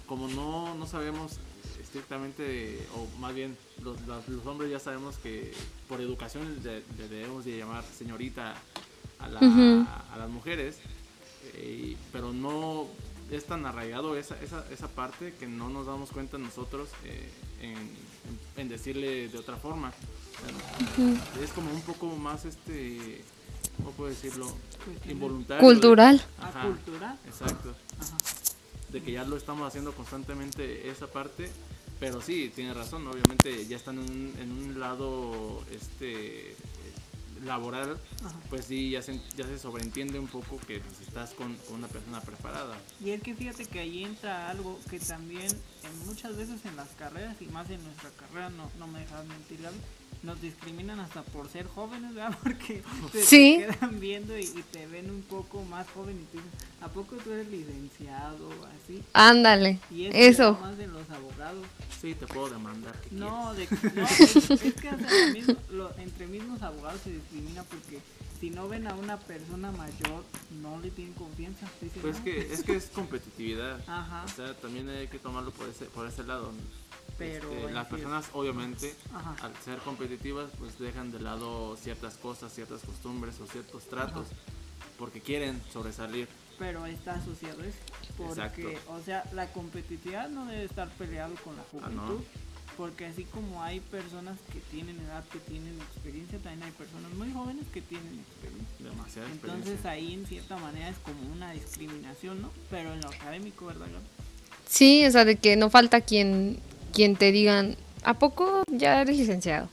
como 0.08 0.26
no, 0.26 0.74
no 0.74 0.84
sabemos 0.88 1.38
estrictamente, 1.80 2.84
o 2.96 3.06
más 3.20 3.32
bien 3.36 3.56
los, 3.84 4.00
los- 4.08 4.26
los 4.28 4.44
hombres 4.46 4.68
ya 4.72 4.80
sabemos 4.80 5.16
que 5.18 5.52
por 5.88 6.00
educación 6.00 6.60
le- 6.64 6.82
le 6.98 7.08
debemos 7.08 7.44
de 7.44 7.56
llamar 7.58 7.84
señorita 7.96 8.56
a, 9.22 9.28
la- 9.28 10.04
a 10.12 10.16
las 10.18 10.28
mujeres, 10.30 10.76
eh, 11.54 11.96
pero 12.12 12.32
no 12.32 12.86
es 13.30 13.44
tan 13.44 13.64
arraigado 13.66 14.16
esa, 14.16 14.36
esa, 14.42 14.64
esa 14.72 14.88
parte 14.88 15.32
que 15.38 15.46
no 15.46 15.68
nos 15.68 15.86
damos 15.86 16.10
cuenta 16.10 16.36
nosotros 16.38 16.88
eh, 17.04 17.30
en, 17.60 17.70
en- 17.76 17.80
en 18.56 18.68
decirle 18.68 19.28
de 19.28 19.38
otra 19.38 19.56
forma. 19.56 19.92
Es 21.42 21.50
como 21.50 21.70
un 21.72 21.82
poco 21.82 22.06
más, 22.16 22.44
este, 22.44 23.22
¿cómo 23.76 23.90
puedo 23.92 24.10
decirlo? 24.10 24.50
Involuntario. 25.08 25.62
Cultural. 25.62 26.22
Ah, 26.40 26.48
Ajá. 26.48 26.62
cultura. 26.66 27.16
Exacto. 27.26 27.74
Ajá. 28.00 28.16
De 28.90 29.02
que 29.02 29.12
ya 29.12 29.24
lo 29.24 29.36
estamos 29.36 29.66
haciendo 29.68 29.92
constantemente 29.92 30.88
esa 30.90 31.06
parte. 31.06 31.50
Pero 32.00 32.22
sí, 32.22 32.50
tiene 32.54 32.72
razón, 32.72 33.06
obviamente 33.06 33.66
ya 33.66 33.76
están 33.76 33.98
en 33.98 34.10
un, 34.10 34.34
en 34.40 34.50
un 34.52 34.80
lado 34.80 35.62
este 35.70 36.56
laboral, 37.44 37.98
Ajá. 38.24 38.38
pues 38.48 38.66
sí, 38.66 38.90
ya 38.90 39.02
se, 39.02 39.20
ya 39.36 39.44
se 39.44 39.58
sobreentiende 39.58 40.18
un 40.18 40.28
poco 40.28 40.58
que 40.66 40.80
pues, 40.80 41.00
estás 41.00 41.30
con, 41.30 41.54
con 41.56 41.76
una 41.76 41.88
persona 41.88 42.20
preparada. 42.20 42.76
Y 43.04 43.10
es 43.10 43.22
que 43.22 43.34
fíjate 43.34 43.66
que 43.66 43.80
ahí 43.80 44.04
entra 44.04 44.50
algo 44.50 44.78
que 44.88 44.98
también 45.00 45.48
en 45.48 46.06
muchas 46.06 46.36
veces 46.36 46.64
en 46.64 46.76
las 46.76 46.88
carreras 46.90 47.36
y 47.40 47.46
más 47.46 47.68
en 47.70 47.82
nuestra 47.84 48.10
carrera, 48.10 48.50
no, 48.50 48.70
no 48.78 48.86
me 48.86 49.00
dejas 49.00 49.26
mentir 49.26 49.60
nos 50.22 50.40
discriminan 50.42 51.00
hasta 51.00 51.22
por 51.22 51.48
ser 51.48 51.66
jóvenes, 51.66 52.14
¿verdad? 52.14 52.36
Porque 52.42 52.82
te, 53.12 53.22
Sí. 53.22 53.58
te 53.66 53.74
quedan 53.74 54.00
viendo 54.00 54.36
y, 54.38 54.42
y 54.42 54.64
te 54.70 54.86
ven 54.86 55.10
un 55.10 55.22
poco 55.22 55.62
más 55.64 55.86
joven 55.90 56.16
y 56.20 56.24
tú 56.36 56.42
dices, 56.42 56.66
¿a 56.82 56.88
poco 56.88 57.16
tú 57.16 57.32
eres 57.32 57.48
licenciado 57.50 58.48
o 58.48 58.66
así? 58.66 59.02
Ándale, 59.14 59.78
Y 59.90 60.06
eso, 60.06 60.16
eso. 60.52 60.58
más 60.60 60.76
de 60.76 60.86
los 60.88 61.08
abogados. 61.10 61.64
Sí, 62.00 62.14
te 62.14 62.26
puedo 62.26 62.50
demandar. 62.50 62.94
¿qué 63.00 63.08
No, 63.14 63.54
de, 63.54 63.66
no 63.94 64.02
es, 64.06 64.36
es 64.50 64.74
que 64.74 64.88
hasta 64.88 65.26
mismo- 65.32 65.56
lo- 65.70 65.94
entre 65.98 66.26
mismos 66.26 66.62
abogados 66.62 67.00
se 67.02 67.10
discrimina 67.12 67.62
porque 67.64 68.00
si 68.40 68.48
no 68.50 68.68
ven 68.68 68.86
a 68.86 68.94
una 68.94 69.18
persona 69.18 69.70
mayor, 69.72 70.24
no 70.62 70.80
le 70.80 70.90
tienen 70.90 71.12
confianza. 71.14 71.66
Dicen, 71.80 72.00
Pues 72.00 72.14
es 72.16 72.18
"No". 72.20 72.24
que, 72.24 72.52
es 72.52 72.62
que 72.62 72.76
es 72.76 72.86
competitividad. 72.86 73.80
Ajá. 73.86 74.24
O 74.24 74.28
sea, 74.28 74.54
también 74.54 74.88
hay 74.88 75.08
que 75.08 75.18
tomarlo 75.18 75.50
por 75.50 75.68
ese, 75.68 75.84
por 75.86 76.06
ese 76.06 76.24
lado. 76.24 76.50
Pero 77.20 77.52
Este, 77.52 77.72
las 77.72 77.86
personas, 77.86 78.24
obviamente, 78.32 78.94
Ajá. 79.14 79.36
al 79.44 79.52
ser 79.64 79.78
competitivas, 79.80 80.50
pues 80.58 80.78
dejan 80.78 81.12
de 81.12 81.20
lado 81.20 81.76
ciertas 81.76 82.14
cosas, 82.14 82.52
ciertas 82.52 82.80
costumbres 82.80 83.38
o 83.40 83.46
ciertos 83.46 83.84
tratos, 83.88 84.26
porque 84.98 85.20
quieren 85.20 85.60
sobresalir. 85.72 86.26
pero 86.58 86.84
está 86.86 87.14
asociado 87.14 87.62
eso. 87.62 87.78
Porque, 88.18 88.32
Exacto. 88.68 88.92
o 88.92 89.00
sea, 89.02 89.24
la 89.32 89.46
competitividad 89.52 90.28
no 90.28 90.44
debe 90.46 90.64
estar 90.64 90.88
peleado 90.90 91.34
con 91.44 91.56
la 91.56 91.62
Ah, 91.62 91.88
¿no? 91.90 92.02
juventud. 92.02 92.24
Porque 92.76 93.06
así 93.06 93.24
como 93.24 93.62
hay 93.62 93.80
personas 93.80 94.38
que 94.52 94.60
tienen 94.70 94.98
edad, 95.00 95.22
que 95.32 95.38
tienen 95.40 95.74
experiencia, 95.80 96.38
también 96.38 96.62
hay 96.64 96.70
personas 96.72 97.12
muy 97.12 97.30
jóvenes 97.32 97.64
que 97.72 97.80
tienen 97.82 98.18
experiencia. 98.20 98.76
Demasiada 98.90 99.28
Entonces 99.30 99.56
experiencia. 99.74 99.90
ahí 99.90 100.14
en 100.14 100.26
cierta 100.26 100.56
manera 100.58 100.88
es 100.88 100.96
como 100.98 101.20
una 101.32 101.52
discriminación, 101.52 102.40
¿no? 102.42 102.50
Pero 102.70 102.92
en 102.94 103.00
lo 103.02 103.08
académico, 103.08 103.66
¿verdad? 103.66 103.86
Sí, 104.68 105.04
o 105.04 105.10
sea, 105.10 105.24
de 105.24 105.36
que 105.36 105.56
no 105.56 105.68
falta 105.70 106.00
quien, 106.00 106.58
quien 106.92 107.16
te 107.16 107.32
digan, 107.32 107.76
¿a 108.02 108.14
poco 108.14 108.64
ya 108.70 109.00
eres 109.00 109.16
licenciado? 109.16 109.68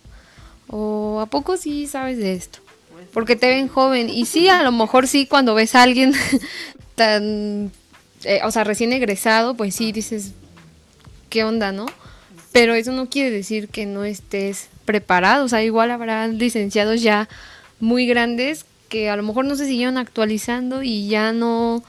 O 0.67 1.19
¿a 1.21 1.25
poco 1.27 1.57
sí 1.57 1.87
sabes 1.87 2.17
de 2.17 2.33
esto? 2.33 2.59
Porque 3.13 3.35
te 3.35 3.47
ven 3.47 3.67
joven. 3.67 4.09
Y 4.09 4.25
sí, 4.25 4.49
a 4.49 4.63
lo 4.63 4.71
mejor 4.71 5.07
sí, 5.07 5.27
cuando 5.27 5.55
ves 5.55 5.75
a 5.75 5.83
alguien 5.83 6.13
tan, 6.95 7.71
eh, 8.23 8.41
o 8.43 8.51
sea, 8.51 8.63
recién 8.63 8.93
egresado, 8.93 9.55
pues 9.55 9.75
sí 9.75 9.91
dices, 9.91 10.31
¿qué 11.29 11.43
onda, 11.43 11.71
no? 11.71 11.85
Pero 12.51 12.73
eso 12.73 12.91
no 12.91 13.09
quiere 13.09 13.31
decir 13.31 13.69
que 13.69 13.85
no 13.85 14.03
estés 14.03 14.69
preparado. 14.85 15.45
O 15.45 15.49
sea, 15.49 15.63
igual 15.63 15.91
habrá 15.91 16.27
licenciados 16.27 17.01
ya 17.01 17.29
muy 17.79 18.07
grandes 18.07 18.65
que 18.89 19.09
a 19.09 19.15
lo 19.15 19.23
mejor 19.23 19.45
no 19.45 19.55
se 19.55 19.67
siguieron 19.67 19.97
actualizando 19.97 20.81
y 20.81 21.07
ya 21.07 21.33
no, 21.33 21.83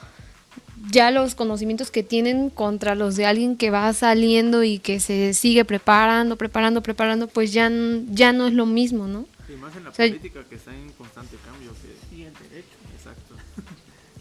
ya 0.90 1.11
los 1.11 1.35
conocimientos 1.35 1.90
que 1.90 2.02
tienen 2.02 2.50
contra 2.50 2.95
los 2.95 3.16
de 3.16 3.26
alguien 3.26 3.57
que 3.57 3.71
va 3.71 3.92
saliendo 3.92 4.62
y 4.64 4.78
que 4.78 5.00
se 5.00 5.35
sigue 5.35 5.64
preparando, 5.64 6.37
preparando, 6.37 6.83
preparando, 6.83 7.28
pues 7.28 7.52
ya, 7.52 7.71
ya 8.09 8.33
no 8.33 8.47
es 8.47 8.54
lo 8.54 8.66
mismo, 8.66 9.07
¿no? 9.07 9.26
Y 9.49 9.57
más 9.57 9.75
en 9.76 9.85
la 9.85 9.90
o 9.90 9.95
sea, 9.95 10.07
política 10.07 10.45
que 10.49 10.57
está 10.57 10.75
en 10.75 10.90
constante 10.92 11.37
cambio. 11.45 11.73
Que, 11.83 12.16
y 12.16 12.23
el 12.23 12.33
derecho. 12.35 12.68
exacto. 12.95 13.35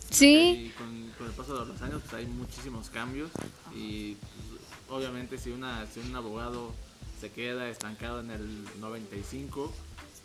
Sí, 0.10 0.68
Y 0.68 0.70
con, 0.78 1.12
con 1.18 1.28
el 1.28 1.34
paso 1.34 1.60
de 1.60 1.66
los 1.66 1.82
años 1.82 2.02
pues 2.02 2.14
hay 2.14 2.26
muchísimos 2.26 2.90
cambios 2.90 3.30
y 3.76 4.16
pues, 4.16 4.62
obviamente 4.90 5.38
si 5.38 5.52
una 5.52 5.86
si 5.86 6.00
un 6.00 6.16
abogado 6.16 6.74
se 7.20 7.30
queda 7.30 7.70
estancado 7.70 8.22
en 8.22 8.32
el 8.32 8.64
95 8.80 9.74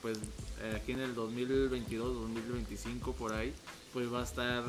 pues 0.00 0.18
eh, 0.61 0.78
aquí 0.80 0.92
en 0.92 1.00
el 1.00 1.14
2022 1.16 2.14
2025 2.14 3.12
por 3.14 3.32
ahí 3.32 3.52
pues 3.92 4.12
va 4.12 4.20
a 4.20 4.25
estar 4.25 4.64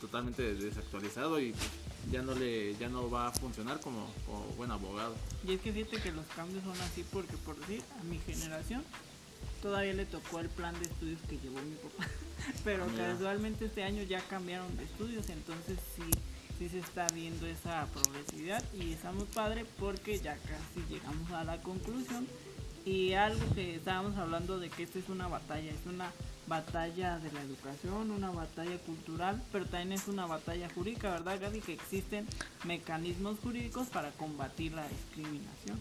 totalmente 0.00 0.54
desactualizado 0.54 1.40
y 1.40 1.52
pues, 1.52 1.68
ya 2.12 2.22
no 2.22 2.34
le 2.34 2.74
ya 2.76 2.88
no 2.88 3.10
va 3.10 3.28
a 3.28 3.32
funcionar 3.32 3.80
como, 3.80 4.06
como 4.26 4.40
buen 4.56 4.70
abogado 4.70 5.14
Y 5.46 5.52
es 5.54 5.60
que 5.60 5.72
fíjate 5.72 6.00
que 6.00 6.12
los 6.12 6.26
cambios 6.26 6.62
son 6.64 6.78
así 6.82 7.04
porque, 7.12 7.36
por 7.38 7.56
decir, 7.60 7.82
a 8.00 8.04
mi 8.04 8.18
generación 8.18 8.84
todavía 9.62 9.92
le 9.94 10.06
tocó 10.06 10.40
el 10.40 10.48
plan 10.48 10.74
de 10.80 10.86
estudios 10.86 11.20
que 11.28 11.38
llevó 11.38 11.58
mi 11.62 11.74
papá. 11.76 12.06
Pero 12.64 12.84
Ah, 12.84 12.88
mira. 12.92 13.12
casualmente 13.12 13.64
este 13.66 13.82
año 13.82 14.02
ya 14.04 14.20
cambiaron 14.28 14.76
de 14.76 14.84
estudios, 14.84 15.28
entonces 15.30 15.78
sí, 15.96 16.02
sí 16.58 16.68
se 16.68 16.78
está 16.78 17.06
viendo 17.08 17.46
esa 17.46 17.86
progresividad 17.86 18.62
y 18.74 18.92
está 18.92 19.10
muy 19.12 19.24
padre 19.26 19.66
porque 19.80 20.18
ya 20.20 20.36
casi 20.36 20.86
llegamos 20.88 21.30
a 21.32 21.42
la 21.44 21.60
conclusión. 21.62 22.26
Y 22.88 23.12
algo 23.12 23.40
que 23.54 23.74
estábamos 23.74 24.16
hablando 24.16 24.58
de 24.58 24.70
que 24.70 24.84
esta 24.84 24.98
es 24.98 25.08
una 25.10 25.28
batalla, 25.28 25.70
es 25.70 25.86
una 25.92 26.10
batalla 26.46 27.18
de 27.18 27.30
la 27.32 27.42
educación, 27.42 28.10
una 28.10 28.30
batalla 28.30 28.78
cultural, 28.86 29.42
pero 29.52 29.66
también 29.66 29.92
es 29.92 30.08
una 30.08 30.24
batalla 30.24 30.68
jurídica, 30.74 31.10
¿verdad, 31.10 31.38
Gaby? 31.38 31.60
Que 31.60 31.74
existen 31.74 32.26
mecanismos 32.64 33.36
jurídicos 33.42 33.88
para 33.88 34.10
combatir 34.12 34.72
la 34.72 34.86
discriminación. 34.88 35.78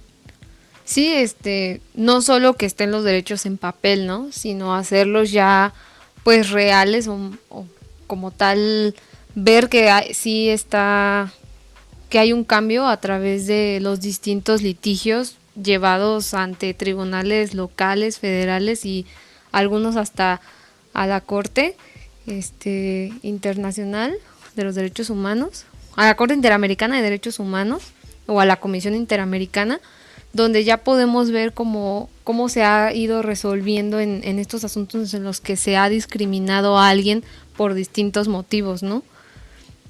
Sí, 0.83 1.07
este, 1.13 1.79
no 1.93 2.21
solo 2.21 2.55
que 2.55 2.65
estén 2.65 2.91
los 2.91 3.05
derechos 3.05 3.45
en 3.45 3.57
papel, 3.57 4.05
¿no? 4.05 4.29
Sino 4.33 4.75
hacerlos 4.75 5.31
ya, 5.31 5.73
pues, 6.25 6.49
reales 6.49 7.07
o, 7.07 7.31
o 7.49 7.65
como 8.07 8.31
tal, 8.31 8.95
ver 9.35 9.69
que 9.69 9.89
hay- 9.89 10.13
sí 10.13 10.49
está, 10.49 11.31
que 12.09 12.19
hay 12.19 12.33
un 12.33 12.43
cambio 12.43 12.85
a 12.87 12.97
través 12.99 13.47
de 13.47 13.79
los 13.81 14.01
distintos 14.01 14.61
litigios 14.61 15.37
llevados 15.61 16.33
ante 16.33 16.73
tribunales 16.73 17.53
locales, 17.53 18.19
federales 18.19 18.85
y 18.85 19.05
algunos 19.51 19.95
hasta 19.95 20.41
a 20.93 21.07
la 21.07 21.21
Corte 21.21 21.75
este, 22.27 23.13
Internacional 23.21 24.15
de 24.55 24.63
los 24.63 24.75
Derechos 24.75 25.09
Humanos, 25.09 25.65
a 25.95 26.05
la 26.05 26.15
Corte 26.15 26.33
Interamericana 26.33 26.97
de 26.97 27.03
Derechos 27.03 27.39
Humanos 27.39 27.83
o 28.25 28.39
a 28.39 28.45
la 28.45 28.57
Comisión 28.57 28.95
Interamericana, 28.95 29.79
donde 30.33 30.63
ya 30.63 30.77
podemos 30.77 31.31
ver 31.31 31.53
cómo, 31.53 32.09
cómo 32.23 32.49
se 32.49 32.63
ha 32.63 32.93
ido 32.93 33.21
resolviendo 33.21 33.99
en, 33.99 34.21
en 34.23 34.39
estos 34.39 34.63
asuntos 34.63 35.13
en 35.13 35.23
los 35.23 35.39
que 35.41 35.55
se 35.55 35.77
ha 35.77 35.89
discriminado 35.89 36.77
a 36.77 36.89
alguien 36.89 37.23
por 37.55 37.73
distintos 37.73 38.27
motivos, 38.27 38.83
¿no? 38.83 39.03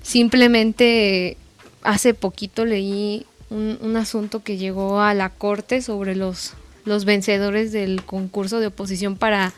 Simplemente 0.01 1.38
hace 1.82 2.13
poquito 2.13 2.65
leí 2.65 3.25
un, 3.49 3.77
un 3.81 3.95
asunto 3.95 4.43
que 4.43 4.57
llegó 4.57 5.01
a 5.01 5.13
la 5.13 5.29
corte 5.29 5.81
sobre 5.81 6.15
los, 6.15 6.53
los 6.86 7.05
vencedores 7.05 7.71
del 7.71 8.03
concurso 8.03 8.60
de 8.60 8.67
oposición 8.67 9.17
para 9.17 9.53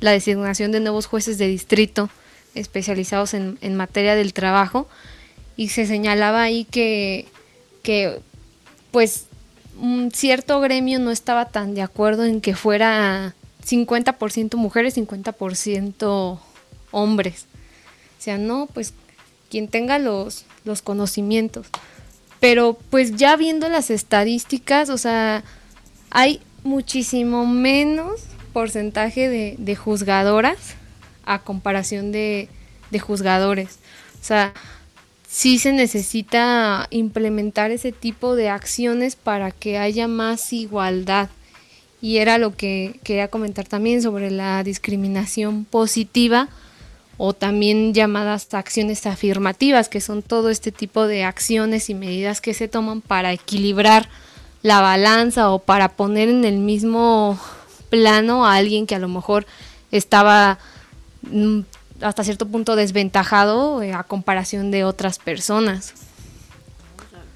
la 0.00 0.12
designación 0.12 0.72
de 0.72 0.80
nuevos 0.80 1.06
jueces 1.06 1.38
de 1.38 1.46
distrito 1.46 2.10
especializados 2.54 3.34
en, 3.34 3.58
en 3.60 3.74
materia 3.74 4.14
del 4.14 4.32
trabajo 4.32 4.88
y 5.56 5.68
se 5.68 5.86
señalaba 5.86 6.42
ahí 6.42 6.64
que, 6.64 7.26
que 7.82 8.20
pues 8.90 9.26
un 9.80 10.10
cierto 10.12 10.60
gremio 10.60 10.98
no 10.98 11.10
estaba 11.10 11.46
tan 11.46 11.74
de 11.74 11.82
acuerdo 11.82 12.24
en 12.24 12.40
que 12.40 12.54
fuera 12.54 13.34
50% 13.66 14.56
mujeres, 14.56 14.96
50% 14.96 16.38
hombres. 16.90 17.46
O 18.18 18.22
sea, 18.22 18.38
no, 18.38 18.68
pues 18.72 18.94
quien 19.50 19.68
tenga 19.68 19.98
los, 19.98 20.44
los 20.64 20.82
conocimientos. 20.82 21.66
Pero 22.44 22.76
pues 22.90 23.16
ya 23.16 23.36
viendo 23.36 23.70
las 23.70 23.88
estadísticas, 23.88 24.90
o 24.90 24.98
sea, 24.98 25.42
hay 26.10 26.42
muchísimo 26.62 27.46
menos 27.46 28.20
porcentaje 28.52 29.30
de, 29.30 29.76
juzgadoras 29.76 30.74
a 31.24 31.38
comparación 31.38 32.12
de 32.12 32.50
juzgadores. 33.00 33.78
O 34.20 34.24
sea, 34.24 34.52
sí 35.26 35.58
se 35.58 35.72
necesita 35.72 36.86
implementar 36.90 37.70
ese 37.70 37.92
tipo 37.92 38.36
de 38.36 38.50
acciones 38.50 39.16
para 39.16 39.50
que 39.50 39.78
haya 39.78 40.06
más 40.06 40.52
igualdad. 40.52 41.30
Y 42.02 42.18
era 42.18 42.36
lo 42.36 42.54
que 42.54 43.00
quería 43.04 43.28
comentar 43.28 43.66
también 43.66 44.02
sobre 44.02 44.30
la 44.30 44.62
discriminación 44.64 45.64
positiva 45.64 46.50
o 47.16 47.32
también 47.32 47.94
llamadas 47.94 48.52
acciones 48.54 49.06
afirmativas, 49.06 49.88
que 49.88 50.00
son 50.00 50.22
todo 50.22 50.50
este 50.50 50.72
tipo 50.72 51.06
de 51.06 51.24
acciones 51.24 51.90
y 51.90 51.94
medidas 51.94 52.40
que 52.40 52.54
se 52.54 52.68
toman 52.68 53.00
para 53.00 53.32
equilibrar 53.32 54.08
la 54.62 54.80
balanza 54.80 55.50
o 55.50 55.58
para 55.58 55.90
poner 55.90 56.28
en 56.28 56.44
el 56.44 56.58
mismo 56.58 57.38
plano 57.90 58.46
a 58.46 58.56
alguien 58.56 58.86
que 58.86 58.94
a 58.94 58.98
lo 58.98 59.08
mejor 59.08 59.46
estaba 59.92 60.58
mm, 61.22 61.60
hasta 62.00 62.24
cierto 62.24 62.46
punto 62.46 62.74
desventajado 62.74 63.82
eh, 63.82 63.92
a 63.92 64.02
comparación 64.02 64.70
de 64.70 64.84
otras 64.84 65.18
personas. 65.18 65.94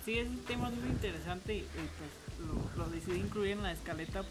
Sí, 0.05 0.19
es 0.19 0.29
un 0.29 0.39
tema 0.39 0.71
muy 0.71 0.89
interesante 0.89 1.55
y, 1.55 1.59
y, 1.59 1.65
pues 1.99 2.77
lo, 2.77 2.89
decidí 2.89 3.19
incluir 3.19 3.53
en 3.53 3.63
la 3.63 3.73
escaleta 3.73 4.23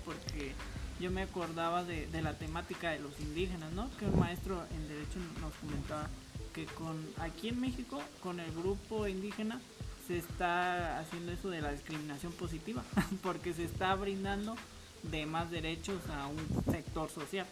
yo 0.99 1.12
me 1.12 1.21
acordaba 1.23 1.83
de, 1.83 2.07
de 2.07 2.21
la 2.21 2.33
temática 2.33 2.91
de 2.91 2.99
los 2.99 3.12
indígenas, 3.19 3.71
¿no? 3.73 3.89
Que 3.99 4.05
un 4.05 4.19
maestro 4.19 4.63
en 4.75 4.88
Derecho 4.88 5.19
nos 5.41 5.53
comentaba 5.55 6.07
que 6.53 6.65
con 6.65 6.97
aquí 7.19 7.49
en 7.49 7.60
México, 7.62 8.01
con 8.21 8.39
el 8.39 8.51
grupo 8.51 9.07
indígena, 9.07 9.60
se 10.07 10.17
está 10.17 10.99
haciendo 10.99 11.31
eso 11.33 11.49
de 11.49 11.62
la 11.62 11.71
discriminación 11.71 12.31
positiva, 12.33 12.83
porque 13.21 13.53
se 13.53 13.65
está 13.65 13.93
brindando 13.95 14.55
de 15.03 15.25
más 15.25 15.51
derechos 15.51 15.97
a 16.10 16.27
un 16.27 16.73
sector 16.73 17.10
social. 17.12 17.45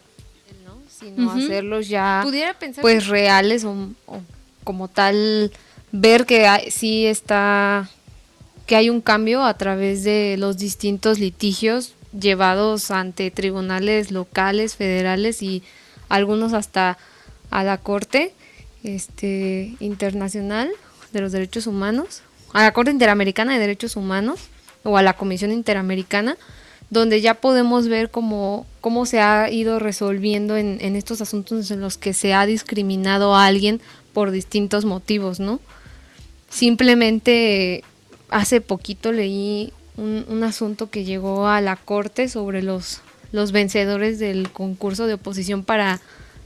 ¿no? 0.64 0.78
Sino 0.88 1.30
hacerlos 1.32 1.88
ya 1.88 2.20
Pudiera 2.22 2.54
pensar 2.58 2.80
pues 2.82 3.08
reales 3.08 3.64
o, 3.64 3.72
o 4.06 4.20
como 4.64 4.86
tal 4.88 5.50
ver 5.90 6.24
que 6.24 6.46
hay- 6.46 6.70
sí 6.70 7.04
está 7.06 7.88
que 8.66 8.76
hay 8.76 8.88
un 8.90 9.00
cambio 9.00 9.44
a 9.44 9.54
través 9.58 10.02
de 10.04 10.36
los 10.38 10.56
distintos 10.56 11.18
litigios 11.18 11.94
llevados 12.18 12.90
ante 12.90 13.30
tribunales 13.30 14.10
locales, 14.10 14.76
federales 14.76 15.42
y 15.42 15.62
algunos 16.08 16.52
hasta 16.52 16.98
a 17.50 17.64
la 17.64 17.78
Corte 17.78 18.34
este, 18.82 19.74
Internacional 19.80 20.70
de 21.12 21.20
los 21.20 21.32
Derechos 21.32 21.66
Humanos, 21.66 22.22
a 22.52 22.62
la 22.62 22.72
Corte 22.72 22.90
Interamericana 22.90 23.54
de 23.54 23.60
Derechos 23.60 23.96
Humanos 23.96 24.40
o 24.82 24.96
a 24.96 25.02
la 25.02 25.14
Comisión 25.14 25.50
Interamericana, 25.50 26.36
donde 26.90 27.20
ya 27.20 27.34
podemos 27.34 27.88
ver 27.88 28.10
cómo, 28.10 28.66
cómo 28.80 29.06
se 29.06 29.20
ha 29.20 29.50
ido 29.50 29.78
resolviendo 29.78 30.56
en, 30.56 30.78
en 30.80 30.94
estos 30.94 31.20
asuntos 31.20 31.70
en 31.70 31.80
los 31.80 31.98
que 31.98 32.14
se 32.14 32.32
ha 32.32 32.46
discriminado 32.46 33.34
a 33.34 33.46
alguien 33.46 33.80
por 34.12 34.30
distintos 34.30 34.84
motivos, 34.84 35.40
¿no? 35.40 35.60
Simplemente 36.48 37.82
hace 38.28 38.60
poquito 38.60 39.12
leí 39.12 39.72
un, 39.96 40.24
un, 40.28 40.42
asunto 40.42 40.90
que 40.90 41.04
llegó 41.04 41.48
a 41.48 41.60
la 41.60 41.76
corte 41.76 42.28
sobre 42.28 42.62
los, 42.62 43.00
los 43.32 43.52
vencedores 43.52 44.18
del 44.18 44.50
concurso 44.50 45.06
de 45.06 45.14
oposición 45.14 45.64
para 45.64 46.00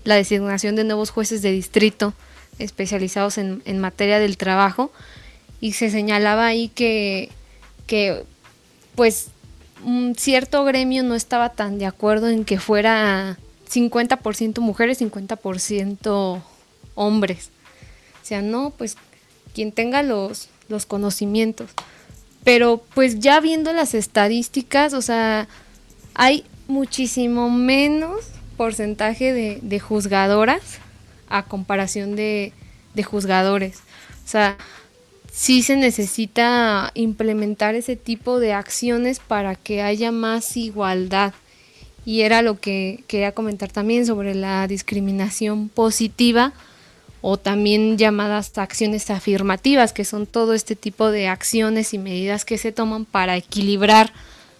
la 0.04 0.14
designación 0.14 0.76
de 0.76 0.84
nuevos 0.84 1.10
jueces 1.10 1.42
de 1.42 1.52
distrito 1.52 2.14
especializados 2.58 3.38
en, 3.38 3.62
en 3.64 3.78
materia 3.78 4.18
del 4.18 4.36
trabajo 4.36 4.92
y 5.60 5.72
se 5.72 5.90
señalaba 5.90 6.46
ahí 6.46 6.68
que, 6.68 7.30
que 7.86 8.24
pues 8.94 9.28
un 9.84 10.14
cierto 10.16 10.64
gremio 10.64 11.02
no 11.02 11.14
estaba 11.14 11.50
tan 11.50 11.78
de 11.78 11.86
acuerdo 11.86 12.28
en 12.28 12.44
que 12.44 12.58
fuera 12.58 13.38
50% 13.70 14.60
mujeres, 14.60 15.00
50% 15.00 16.42
hombres. 16.94 17.50
O 18.22 18.26
sea, 18.26 18.42
no, 18.42 18.70
pues 18.76 18.96
quien 19.54 19.72
tenga 19.72 20.02
los, 20.02 20.48
los 20.68 20.86
conocimientos. 20.86 21.70
Pero 22.44 22.82
pues 22.94 23.20
ya 23.20 23.40
viendo 23.40 23.72
las 23.72 23.94
estadísticas, 23.94 24.94
o 24.94 25.02
sea, 25.02 25.48
hay 26.14 26.44
muchísimo 26.68 27.50
menos 27.50 28.26
porcentaje 28.56 29.32
de, 29.32 29.80
juzgadoras 29.80 30.78
a 31.28 31.44
comparación 31.44 32.16
de, 32.16 32.52
juzgadores. 33.04 33.78
O 34.24 34.28
sea, 34.28 34.58
sí 35.32 35.62
se 35.62 35.76
necesita 35.76 36.90
implementar 36.94 37.74
ese 37.74 37.96
tipo 37.96 38.38
de 38.38 38.52
acciones 38.52 39.18
para 39.18 39.54
que 39.54 39.82
haya 39.82 40.12
más 40.12 40.56
igualdad. 40.56 41.32
Y 42.04 42.22
era 42.22 42.42
lo 42.42 42.60
que 42.60 43.04
quería 43.06 43.32
comentar 43.32 43.70
también 43.70 44.06
sobre 44.06 44.34
la 44.34 44.66
discriminación 44.66 45.68
positiva 45.68 46.52
o 47.22 47.36
también 47.36 47.98
llamadas 47.98 48.56
acciones 48.56 49.10
afirmativas, 49.10 49.92
que 49.92 50.04
son 50.04 50.26
todo 50.26 50.54
este 50.54 50.76
tipo 50.76 51.10
de 51.10 51.28
acciones 51.28 51.92
y 51.92 51.98
medidas 51.98 52.44
que 52.44 52.58
se 52.58 52.72
toman 52.72 53.04
para 53.04 53.36
equilibrar 53.36 54.12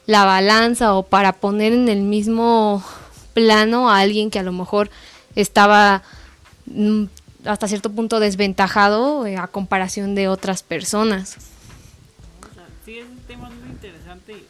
la 0.06 0.24
balanza 0.24 0.94
o 0.94 1.04
para 1.04 1.32
poner 1.32 1.72
en 1.72 1.88
el 1.88 2.02
mismo 2.02 2.84
plano 3.32 3.90
a 3.90 4.00
alguien 4.00 4.30
que 4.30 4.38
a 4.38 4.42
lo 4.42 4.52
mejor 4.52 4.90
estaba 5.36 6.02
mm, 6.66 7.04
hasta 7.44 7.68
cierto 7.68 7.90
punto 7.90 8.20
desventajado 8.20 9.26
eh, 9.26 9.36
a 9.36 9.46
comparación 9.46 10.14
de 10.14 10.28
otras 10.28 10.62
personas. 10.62 11.36
Sí, 12.84 12.98
es 12.98 13.06
un 13.06 13.18
tema 13.20 13.48
muy 13.50 13.70
interesante 13.70 14.44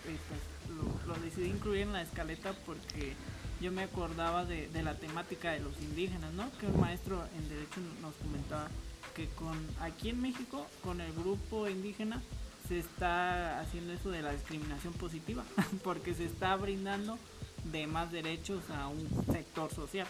lo, 0.76 1.12
lo, 1.14 1.20
decidí 1.20 1.48
incluir 1.48 1.82
en 1.82 1.92
la 1.92 2.02
escaleta 2.02 2.52
porque 2.66 3.14
yo 3.60 3.72
me 3.72 3.82
acordaba 3.82 4.44
de, 4.44 4.68
de, 4.68 4.82
la 4.82 4.94
temática 4.94 5.52
de 5.52 5.60
los 5.60 5.72
indígenas, 5.80 6.32
¿no? 6.32 6.50
Que 6.58 6.66
un 6.66 6.80
maestro 6.80 7.22
en 7.36 7.48
Derecho 7.48 7.80
nos 8.00 8.14
comentaba 8.14 8.68
que 9.14 9.26
con 9.28 9.58
aquí 9.80 10.10
en 10.10 10.22
México, 10.22 10.66
con 10.82 11.00
el 11.00 11.12
grupo 11.12 11.68
indígena, 11.68 12.22
se 12.68 12.78
está 12.78 13.58
haciendo 13.58 13.92
eso 13.92 14.10
de 14.10 14.22
la 14.22 14.32
discriminación 14.32 14.92
positiva, 14.94 15.44
porque 15.84 16.14
se 16.14 16.24
está 16.24 16.54
brindando 16.56 17.18
de 17.64 17.86
más 17.86 18.12
derechos 18.12 18.62
a 18.70 18.88
un 18.88 19.08
sector 19.32 19.74
social. 19.74 20.06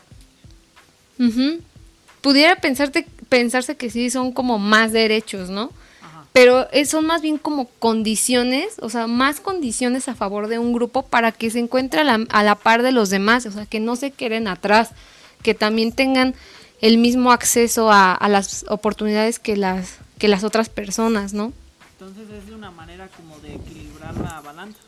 Pudiera 2.20 2.56
pensarte, 2.56 3.06
pensarse 3.28 3.76
que 3.76 3.90
sí 3.90 4.10
son 4.10 4.32
como 4.32 4.58
más 4.58 4.92
derechos, 4.92 5.50
¿no? 5.50 5.70
Pero 6.32 6.68
son 6.86 7.06
más 7.06 7.22
bien 7.22 7.38
como 7.38 7.66
condiciones, 7.78 8.76
o 8.80 8.88
sea, 8.88 9.06
más 9.08 9.40
condiciones 9.40 10.08
a 10.08 10.14
favor 10.14 10.46
de 10.46 10.58
un 10.58 10.72
grupo 10.72 11.02
para 11.02 11.32
que 11.32 11.50
se 11.50 11.58
encuentre 11.58 12.00
a 12.00 12.04
la, 12.04 12.24
a 12.30 12.44
la 12.44 12.54
par 12.54 12.82
de 12.82 12.92
los 12.92 13.10
demás, 13.10 13.46
o 13.46 13.50
sea, 13.50 13.66
que 13.66 13.80
no 13.80 13.96
se 13.96 14.12
queden 14.12 14.46
atrás, 14.46 14.90
que 15.42 15.54
también 15.54 15.92
tengan 15.92 16.34
el 16.80 16.98
mismo 16.98 17.32
acceso 17.32 17.90
a, 17.90 18.14
a 18.14 18.28
las 18.28 18.64
oportunidades 18.68 19.38
que 19.38 19.56
las, 19.56 19.98
que 20.18 20.28
las 20.28 20.44
otras 20.44 20.68
personas, 20.68 21.32
¿no? 21.32 21.52
Entonces 21.98 22.28
es 22.30 22.50
una 22.50 22.70
manera 22.70 23.08
como 23.08 23.38
de 23.40 23.54
equilibrar 23.54 24.16
la 24.16 24.40
balanza. 24.40 24.78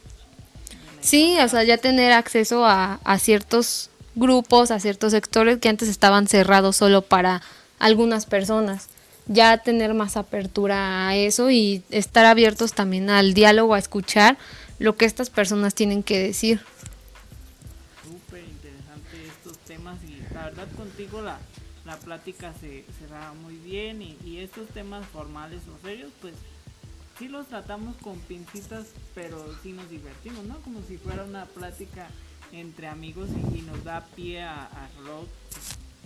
Sí, 1.00 1.36
o 1.40 1.48
sea, 1.48 1.64
ya 1.64 1.76
tener 1.78 2.12
acceso 2.12 2.64
a, 2.64 3.00
a, 3.02 3.18
ciertos 3.18 3.90
grupos, 4.14 4.70
a 4.70 4.78
ciertos 4.78 5.12
sectores 5.12 5.58
que 5.58 5.68
antes 5.68 5.88
estaban 5.88 6.28
cerrados 6.28 6.76
solo 6.76 7.02
para 7.02 7.42
algunas 7.80 8.24
personas. 8.24 8.88
Ya 9.26 9.58
tener 9.58 9.94
más 9.94 10.16
apertura 10.16 11.08
a 11.08 11.16
eso 11.16 11.50
y 11.50 11.82
estar 11.90 12.24
abiertos 12.24 12.72
también 12.72 13.10
al 13.10 13.34
diálogo, 13.34 13.74
a 13.74 13.78
escuchar 13.78 14.36
lo 14.78 14.96
que 14.96 15.04
estas 15.04 15.30
personas 15.30 15.74
tienen 15.74 16.02
que 16.02 16.18
decir. 16.18 16.60
Súper 18.02 18.42
interesante 18.42 19.26
estos 19.26 19.58
temas 19.58 19.98
y 20.04 20.20
la 20.34 20.44
verdad 20.44 20.68
contigo 20.76 21.22
la, 21.22 21.38
la 21.84 21.96
plática 21.98 22.52
se, 22.60 22.84
se 22.98 23.06
da 23.08 23.32
muy 23.42 23.56
bien 23.56 24.02
y, 24.02 24.18
y 24.24 24.38
estos 24.38 24.68
temas 24.68 25.06
formales 25.06 25.60
o 25.68 25.86
serios 25.86 26.10
pues 26.20 26.34
sí 27.18 27.28
los 27.28 27.46
tratamos 27.46 27.96
con 27.98 28.18
pincitas, 28.20 28.86
pero 29.14 29.38
sí 29.62 29.72
nos 29.72 29.88
divertimos, 29.88 30.44
¿no? 30.44 30.58
Como 30.62 30.80
si 30.88 30.96
fuera 30.96 31.22
una 31.24 31.44
plática 31.46 32.08
entre 32.52 32.88
amigos 32.88 33.28
y, 33.54 33.62
nos 33.62 33.84
da 33.84 34.04
pie 34.16 34.42
a, 34.42 34.64
a 34.64 34.88
Road, 35.04 35.26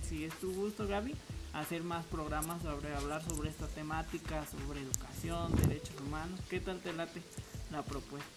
si 0.07 0.24
es 0.24 0.35
tu 0.35 0.52
gusto, 0.52 0.87
Gaby, 0.87 1.14
hacer 1.61 1.83
más 1.83 2.05
programas 2.07 2.62
sobre 2.62 2.95
hablar 2.95 3.23
sobre 3.25 3.49
esta 3.49 3.66
temática, 3.66 4.45
sobre 4.47 4.81
educación, 4.81 5.55
derechos 5.57 5.95
humanos. 6.07 6.38
¿Qué 6.51 6.61
tal 6.61 6.81
te 6.81 6.92
late 6.92 7.23
la 7.71 7.83
propuesta? 7.83 8.29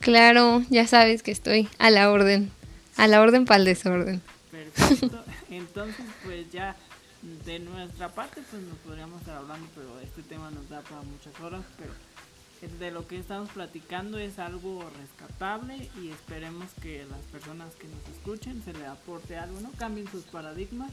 Claro, 0.00 0.62
ya 0.70 0.86
sabes 0.86 1.22
que 1.22 1.32
estoy 1.32 1.68
a 1.78 1.90
la 1.90 2.10
orden, 2.10 2.50
a 2.96 3.08
la 3.08 3.20
orden 3.20 3.44
para 3.44 3.58
el 3.58 3.64
desorden. 3.64 4.22
Perfecto, 4.50 5.24
entonces 5.50 6.06
pues 6.24 6.50
ya 6.52 6.76
de 7.44 7.58
nuestra 7.58 8.08
parte 8.10 8.40
pues 8.48 8.62
nos 8.62 8.78
podríamos 8.78 9.20
estar 9.20 9.36
hablando 9.36 9.66
pero 9.74 9.98
este 10.00 10.22
tema 10.22 10.50
nos 10.50 10.68
da 10.68 10.80
para 10.82 11.02
muchas 11.02 11.38
horas 11.40 11.62
pero 11.76 11.92
de 12.78 12.90
lo 12.90 13.06
que 13.06 13.18
estamos 13.18 13.50
platicando 13.50 14.18
es 14.18 14.38
algo 14.38 14.88
rescatable 15.00 15.90
y 16.00 16.10
esperemos 16.10 16.66
que 16.80 17.04
las 17.10 17.20
personas 17.32 17.74
que 17.74 17.88
nos 17.88 18.16
escuchen 18.16 18.62
se 18.64 18.72
les 18.72 18.86
aporte 18.86 19.36
algo 19.36 19.60
no 19.60 19.70
cambien 19.72 20.08
sus 20.10 20.24
paradigmas 20.24 20.90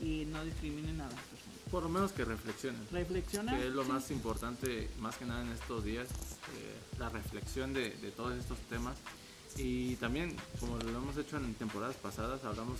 y 0.00 0.24
no 0.26 0.44
discriminen 0.44 1.00
a 1.00 1.04
las 1.04 1.14
personas. 1.14 1.58
Por 1.70 1.82
lo 1.82 1.88
menos 1.88 2.12
que 2.12 2.24
reflexionen. 2.24 2.80
Reflexionar 2.92 3.58
que 3.58 3.66
es 3.68 3.74
lo 3.74 3.84
sí. 3.84 3.90
más 3.90 4.10
importante 4.10 4.90
más 5.00 5.16
que 5.16 5.24
nada 5.24 5.42
en 5.42 5.52
estos 5.52 5.84
días 5.84 6.08
eh, 6.08 6.98
la 6.98 7.08
reflexión 7.08 7.72
de, 7.72 7.90
de 7.90 8.10
todos 8.10 8.36
estos 8.36 8.58
temas. 8.68 8.96
Y 9.56 9.96
también 9.96 10.36
como 10.60 10.76
lo 10.76 10.98
hemos 10.98 11.16
hecho 11.16 11.38
en 11.38 11.54
temporadas 11.54 11.96
pasadas 11.96 12.44
hablamos 12.44 12.78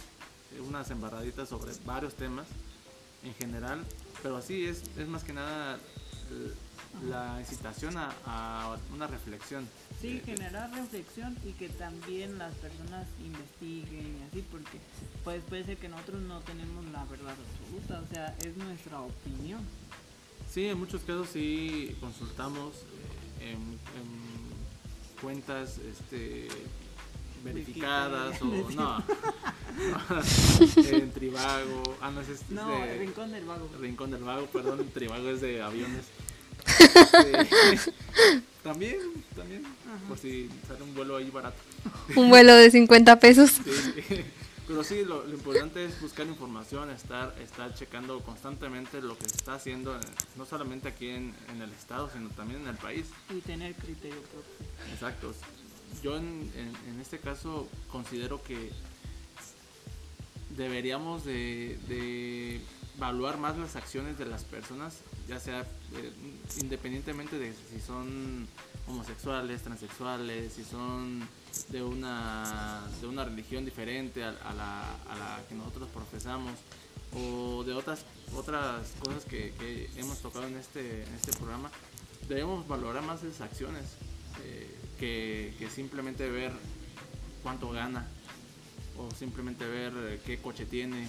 unas 0.68 0.90
embarraditas 0.90 1.48
sobre 1.48 1.72
varios 1.84 2.14
temas 2.14 2.46
en 3.24 3.34
general, 3.34 3.84
pero 4.22 4.36
así 4.36 4.66
es, 4.66 4.82
es 4.96 5.08
más 5.08 5.24
que 5.24 5.32
nada 5.32 5.78
la 7.04 7.36
incitación 7.40 7.96
a, 7.96 8.12
a 8.24 8.76
una 8.94 9.06
reflexión. 9.06 9.68
Sí, 10.00 10.20
generar 10.24 10.72
reflexión 10.72 11.36
y 11.44 11.52
que 11.52 11.68
también 11.68 12.38
las 12.38 12.54
personas 12.54 13.06
investiguen 13.24 14.18
y 14.18 14.28
así, 14.28 14.44
porque 14.50 14.78
pues 15.24 15.42
puede 15.48 15.64
ser 15.64 15.76
que 15.76 15.88
nosotros 15.88 16.22
no 16.22 16.40
tenemos 16.40 16.84
la 16.86 17.04
verdad 17.04 17.34
absoluta, 17.34 18.00
o 18.00 18.14
sea, 18.14 18.36
es 18.40 18.56
nuestra 18.56 19.00
opinión. 19.00 19.60
Sí, 20.50 20.66
en 20.66 20.78
muchos 20.78 21.02
casos 21.02 21.28
sí 21.32 21.96
consultamos 22.00 22.74
eh, 23.40 23.52
en, 23.52 23.56
en 23.56 25.20
cuentas 25.20 25.78
este, 25.78 26.48
verificadas 27.44 28.40
o 28.42 28.70
no. 28.70 29.02
en 30.76 31.12
Trivago. 31.12 31.96
Ah, 32.00 32.10
no, 32.10 32.20
es 32.20 32.28
este, 32.28 32.54
no 32.54 32.68
de, 32.68 32.98
Rincón 32.98 33.32
del 33.32 33.44
Vago. 33.44 33.68
Rincón 33.80 34.10
del 34.10 34.24
Vago, 34.24 34.46
perdón, 34.46 34.88
Trivago 34.92 35.28
es 35.30 35.40
de 35.40 35.62
aviones. 35.62 36.06
Este, 36.64 37.92
también, 38.62 38.98
también, 39.34 39.64
Ajá. 39.64 40.08
por 40.08 40.18
si 40.18 40.48
sale 40.66 40.82
un 40.82 40.94
vuelo 40.94 41.16
ahí 41.16 41.30
barato. 41.30 41.56
Un 42.14 42.30
vuelo 42.30 42.54
de 42.54 42.70
50 42.70 43.18
pesos. 43.20 43.50
Sí, 43.50 43.62
pero 44.66 44.82
sí, 44.82 45.04
lo, 45.04 45.24
lo, 45.24 45.34
importante 45.34 45.84
es 45.84 46.00
buscar 46.00 46.26
información, 46.26 46.90
estar, 46.90 47.34
estar 47.40 47.74
checando 47.74 48.20
constantemente 48.20 49.00
lo 49.00 49.16
que 49.16 49.28
se 49.28 49.36
está 49.36 49.54
haciendo, 49.54 49.94
en, 49.94 50.00
no 50.36 50.46
solamente 50.46 50.88
aquí 50.88 51.08
en, 51.08 51.34
en, 51.52 51.62
el 51.62 51.70
estado, 51.72 52.10
sino 52.12 52.28
también 52.30 52.62
en 52.62 52.68
el 52.68 52.76
país. 52.76 53.06
Y 53.30 53.40
tener 53.40 53.74
criterio 53.74 54.20
propio. 54.22 54.66
Exacto. 54.92 55.32
Yo 56.02 56.16
en, 56.16 56.50
en, 56.56 56.92
en 56.92 57.00
este 57.00 57.18
caso 57.18 57.68
considero 57.90 58.42
que 58.42 58.70
deberíamos 60.56 61.24
de, 61.24 61.78
de, 61.88 62.60
evaluar 62.96 63.38
más 63.38 63.56
las 63.58 63.76
acciones 63.76 64.18
de 64.18 64.26
las 64.26 64.44
personas, 64.44 65.00
ya 65.28 65.38
sea 65.38 65.60
eh, 65.60 66.12
independientemente 66.60 67.38
de 67.38 67.52
si 67.52 67.80
son 67.80 68.48
homosexuales, 68.86 69.62
transexuales, 69.62 70.52
si 70.52 70.64
son 70.64 71.28
de 71.68 71.82
una, 71.82 72.82
de 73.00 73.06
una 73.06 73.24
religión 73.24 73.64
diferente 73.64 74.24
a, 74.24 74.32
la, 74.32 75.42
que 75.48 75.54
nosotros 75.54 75.88
profesamos 75.90 76.52
o 77.14 77.64
de 77.64 77.72
otras 77.72 78.04
otras 78.34 78.92
cosas 79.04 79.24
que, 79.24 79.90
hemos 79.96 80.20
tocado 80.20 80.46
en 80.46 80.56
este, 80.56 81.02
este 81.02 81.32
programa, 81.32 81.70
debemos 82.28 82.66
valorar 82.66 83.02
más 83.02 83.22
esas 83.22 83.42
acciones 83.42 83.84
eh, 84.44 84.74
que, 84.98 85.54
que 85.58 85.70
simplemente 85.70 86.28
ver 86.30 86.52
cuánto 87.42 87.70
gana 87.70 88.06
o 88.98 89.10
simplemente 89.14 89.66
ver 89.66 89.92
eh, 89.96 90.20
qué 90.24 90.38
coche 90.38 90.66
tiene 90.66 91.08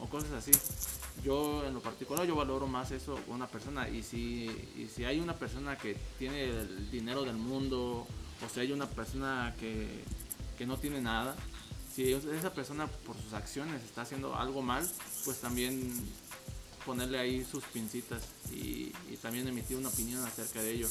o 0.00 0.06
cosas 0.08 0.32
así. 0.32 0.52
Yo 1.24 1.64
en 1.66 1.74
lo 1.74 1.80
particular 1.80 2.26
yo 2.26 2.36
valoro 2.36 2.66
más 2.66 2.90
eso 2.92 3.18
una 3.28 3.48
persona 3.48 3.88
y 3.88 4.02
si, 4.02 4.44
y 4.76 4.88
si 4.94 5.04
hay 5.04 5.18
una 5.18 5.34
persona 5.34 5.76
que 5.76 5.96
tiene 6.18 6.44
el 6.44 6.90
dinero 6.90 7.24
del 7.24 7.36
mundo 7.36 8.06
o 8.44 8.48
si 8.52 8.60
hay 8.60 8.70
una 8.72 8.86
persona 8.88 9.54
que, 9.58 10.04
que 10.58 10.66
no 10.66 10.76
tiene 10.78 11.00
nada, 11.00 11.34
si 11.94 12.12
esa 12.12 12.52
persona 12.52 12.86
por 12.86 13.16
sus 13.20 13.32
acciones 13.32 13.82
está 13.82 14.02
haciendo 14.02 14.36
algo 14.36 14.62
mal, 14.62 14.88
pues 15.24 15.38
también 15.40 15.92
ponerle 16.84 17.18
ahí 17.18 17.44
sus 17.44 17.64
pincitas 17.64 18.22
y, 18.52 18.92
también 19.22 19.48
emitir 19.48 19.76
una 19.78 19.88
opinión 19.88 20.22
acerca 20.24 20.62
de 20.62 20.72
ello. 20.74 20.88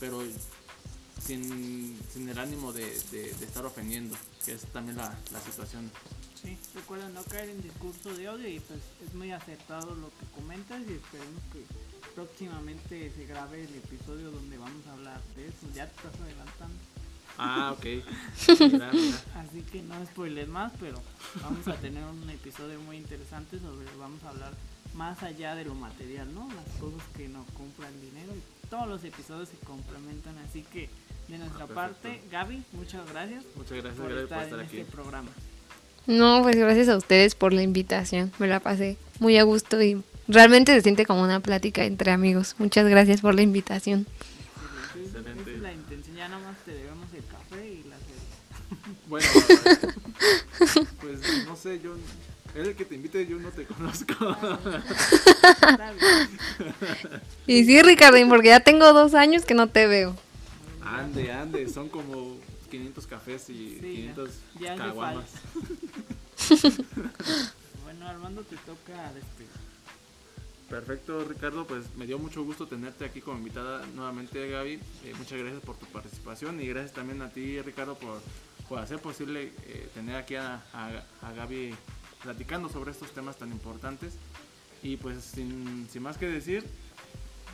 Pero 0.00 0.20
sin, 1.24 1.98
sin 2.12 2.28
el 2.28 2.38
ánimo 2.38 2.72
de, 2.72 2.84
de- 3.10 3.32
de 3.32 3.44
estar 3.46 3.64
ofendiendo, 3.64 4.16
que 4.44 4.52
es 4.52 4.62
también 4.72 4.96
la, 4.98 5.16
la 5.32 5.40
situación. 5.40 5.90
Sí, 6.42 6.56
recuerda 6.74 7.08
no 7.10 7.22
caer 7.24 7.50
en 7.50 7.62
discurso 7.62 8.14
de 8.14 8.28
odio 8.28 8.48
y 8.48 8.60
pues 8.60 8.80
es 9.06 9.14
muy 9.14 9.32
acertado 9.32 9.94
lo 9.94 10.08
que 10.08 10.26
comentas 10.34 10.80
y 10.88 10.92
esperemos 10.92 11.42
que 11.52 11.64
próximamente 12.14 13.12
se 13.14 13.26
grabe 13.26 13.64
el 13.64 13.74
episodio 13.74 14.30
donde 14.30 14.56
vamos 14.58 14.86
a 14.86 14.92
hablar 14.92 15.20
de 15.36 15.48
eso. 15.48 15.66
Ya 15.74 15.86
te 15.86 15.96
estás 15.96 16.20
adelantando. 16.20 16.76
Ah, 17.40 17.72
ok. 17.76 17.84
Mira, 18.72 18.90
mira. 18.92 19.22
Así 19.36 19.62
que 19.70 19.82
no 19.82 20.04
spoilers 20.06 20.48
más, 20.48 20.72
pero 20.80 21.00
vamos 21.40 21.66
a 21.68 21.74
tener 21.76 22.02
un 22.04 22.28
episodio 22.30 22.80
muy 22.80 22.96
interesante 22.96 23.60
sobre, 23.60 23.86
vamos 23.96 24.22
a 24.24 24.30
hablar 24.30 24.52
más 24.94 25.22
allá 25.22 25.54
de 25.54 25.64
lo 25.64 25.74
material, 25.74 26.34
¿no? 26.34 26.48
Las 26.54 26.66
cosas 26.80 27.02
que 27.16 27.28
nos 27.28 27.46
compran 27.52 27.92
dinero 28.00 28.32
y 28.34 28.68
todos 28.68 28.88
los 28.88 29.04
episodios 29.04 29.48
se 29.50 29.56
complementan, 29.58 30.36
así 30.38 30.62
que 30.62 30.88
de 31.28 31.38
nuestra 31.38 31.66
perfecto. 31.68 31.74
parte, 31.74 32.22
Gaby, 32.30 32.64
muchas 32.72 33.08
gracias 33.08 33.44
Muchas 33.54 33.78
gracias, 33.82 33.94
por 34.00 34.08
gracias 34.10 34.28
por 34.28 34.38
estar 34.38 34.42
estar 34.44 34.58
en 34.60 34.66
aquí. 34.66 34.78
este 34.78 34.92
programa. 34.92 35.30
No, 36.08 36.42
pues 36.42 36.56
gracias 36.56 36.88
a 36.88 36.96
ustedes 36.96 37.34
por 37.34 37.52
la 37.52 37.62
invitación. 37.62 38.32
Me 38.38 38.46
la 38.46 38.60
pasé 38.60 38.96
muy 39.20 39.36
a 39.36 39.42
gusto 39.42 39.80
y 39.82 40.02
realmente 40.26 40.72
se 40.72 40.80
siente 40.80 41.04
como 41.04 41.22
una 41.22 41.40
plática 41.40 41.84
entre 41.84 42.10
amigos. 42.10 42.54
Muchas 42.56 42.88
gracias 42.88 43.20
por 43.20 43.34
la 43.34 43.42
invitación. 43.42 44.06
Excelente. 44.98 45.54
Es 45.54 45.60
la 45.60 45.70
intención, 45.70 46.16
ya 46.16 46.28
nada 46.28 46.42
más 46.42 46.56
te 46.64 46.72
debemos 46.72 47.08
el 47.12 47.22
café 47.26 47.68
y 47.68 47.84
la 47.90 47.96
cerveza. 47.98 48.98
Bueno, 49.06 49.26
pues 51.00 51.46
no 51.46 51.56
sé, 51.56 51.78
yo. 51.80 51.94
El 52.54 52.74
que 52.74 52.86
te 52.86 52.94
invite, 52.94 53.26
yo 53.26 53.38
no 53.38 53.50
te 53.50 53.66
conozco. 53.66 54.14
Y 57.46 57.64
sí, 57.64 57.82
Ricardín, 57.82 58.30
porque 58.30 58.48
ya 58.48 58.60
tengo 58.60 58.94
dos 58.94 59.12
años 59.12 59.44
que 59.44 59.52
no 59.52 59.68
te 59.68 59.86
veo. 59.86 60.16
Ande, 60.82 61.32
ande, 61.32 61.68
son 61.68 61.90
como 61.90 62.38
500 62.68 63.06
cafés 63.06 63.48
y 63.50 63.70
Sí, 63.74 63.80
500 63.80 64.30
ya 64.60 64.72
hace 64.74 64.82
caguamas. 64.82 65.30
Bueno, 67.84 68.06
Armando, 68.06 68.42
te 68.42 68.56
toca 68.58 69.12
despedir. 69.12 69.48
Perfecto, 70.68 71.24
Ricardo, 71.24 71.66
pues 71.66 71.86
me 71.96 72.06
dio 72.06 72.18
mucho 72.18 72.44
gusto 72.44 72.66
tenerte 72.66 73.06
aquí 73.06 73.20
como 73.22 73.38
invitada 73.38 73.84
nuevamente, 73.94 74.48
Gaby. 74.50 74.74
Eh, 75.04 75.14
muchas 75.16 75.38
gracias 75.38 75.62
por 75.62 75.76
tu 75.76 75.86
participación 75.86 76.60
y 76.60 76.66
gracias 76.68 76.92
también 76.92 77.22
a 77.22 77.30
ti, 77.30 77.60
Ricardo, 77.62 77.96
por, 77.96 78.20
por 78.68 78.78
hacer 78.78 78.98
posible 78.98 79.52
eh, 79.64 79.88
tener 79.94 80.16
aquí 80.16 80.34
a, 80.34 80.62
a, 80.74 81.02
a 81.22 81.32
Gaby 81.32 81.74
platicando 82.22 82.68
sobre 82.68 82.90
estos 82.90 83.10
temas 83.12 83.38
tan 83.38 83.50
importantes. 83.50 84.14
Y 84.82 84.96
pues 84.98 85.24
sin, 85.24 85.88
sin 85.90 86.02
más 86.02 86.18
que 86.18 86.26
decir, 86.26 86.64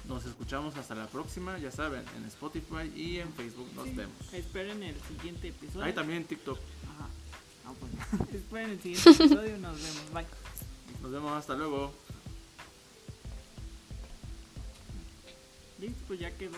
nos 0.08 0.24
escuchamos 0.26 0.76
hasta 0.76 0.94
la 0.94 1.06
próxima, 1.06 1.58
ya 1.58 1.70
saben, 1.70 2.04
en 2.16 2.24
Spotify 2.26 2.92
y 2.94 3.18
en 3.18 3.32
Facebook 3.32 3.68
nos 3.74 3.84
Sí, 3.86 3.94
vemos. 3.94 4.32
Esperen 4.32 4.82
el 4.82 4.96
siguiente 5.02 5.48
episodio. 5.48 5.84
Ahí 5.84 5.92
también 5.92 6.18
en 6.22 6.24
TikTok. 6.26 6.58
Ajá. 6.58 7.74
Pues, 7.80 8.30
Esperen 8.34 8.70
el 8.70 8.80
siguiente 8.82 9.10
episodio 9.10 9.58
nos 9.58 9.82
vemos. 9.82 10.12
Bye. 10.12 10.26
Nos 11.02 11.10
vemos, 11.12 11.32
hasta 11.32 11.54
luego. 11.54 11.92
Listo, 15.78 15.98
pues 16.06 16.20
ya 16.20 16.30
quedó. 16.36 16.52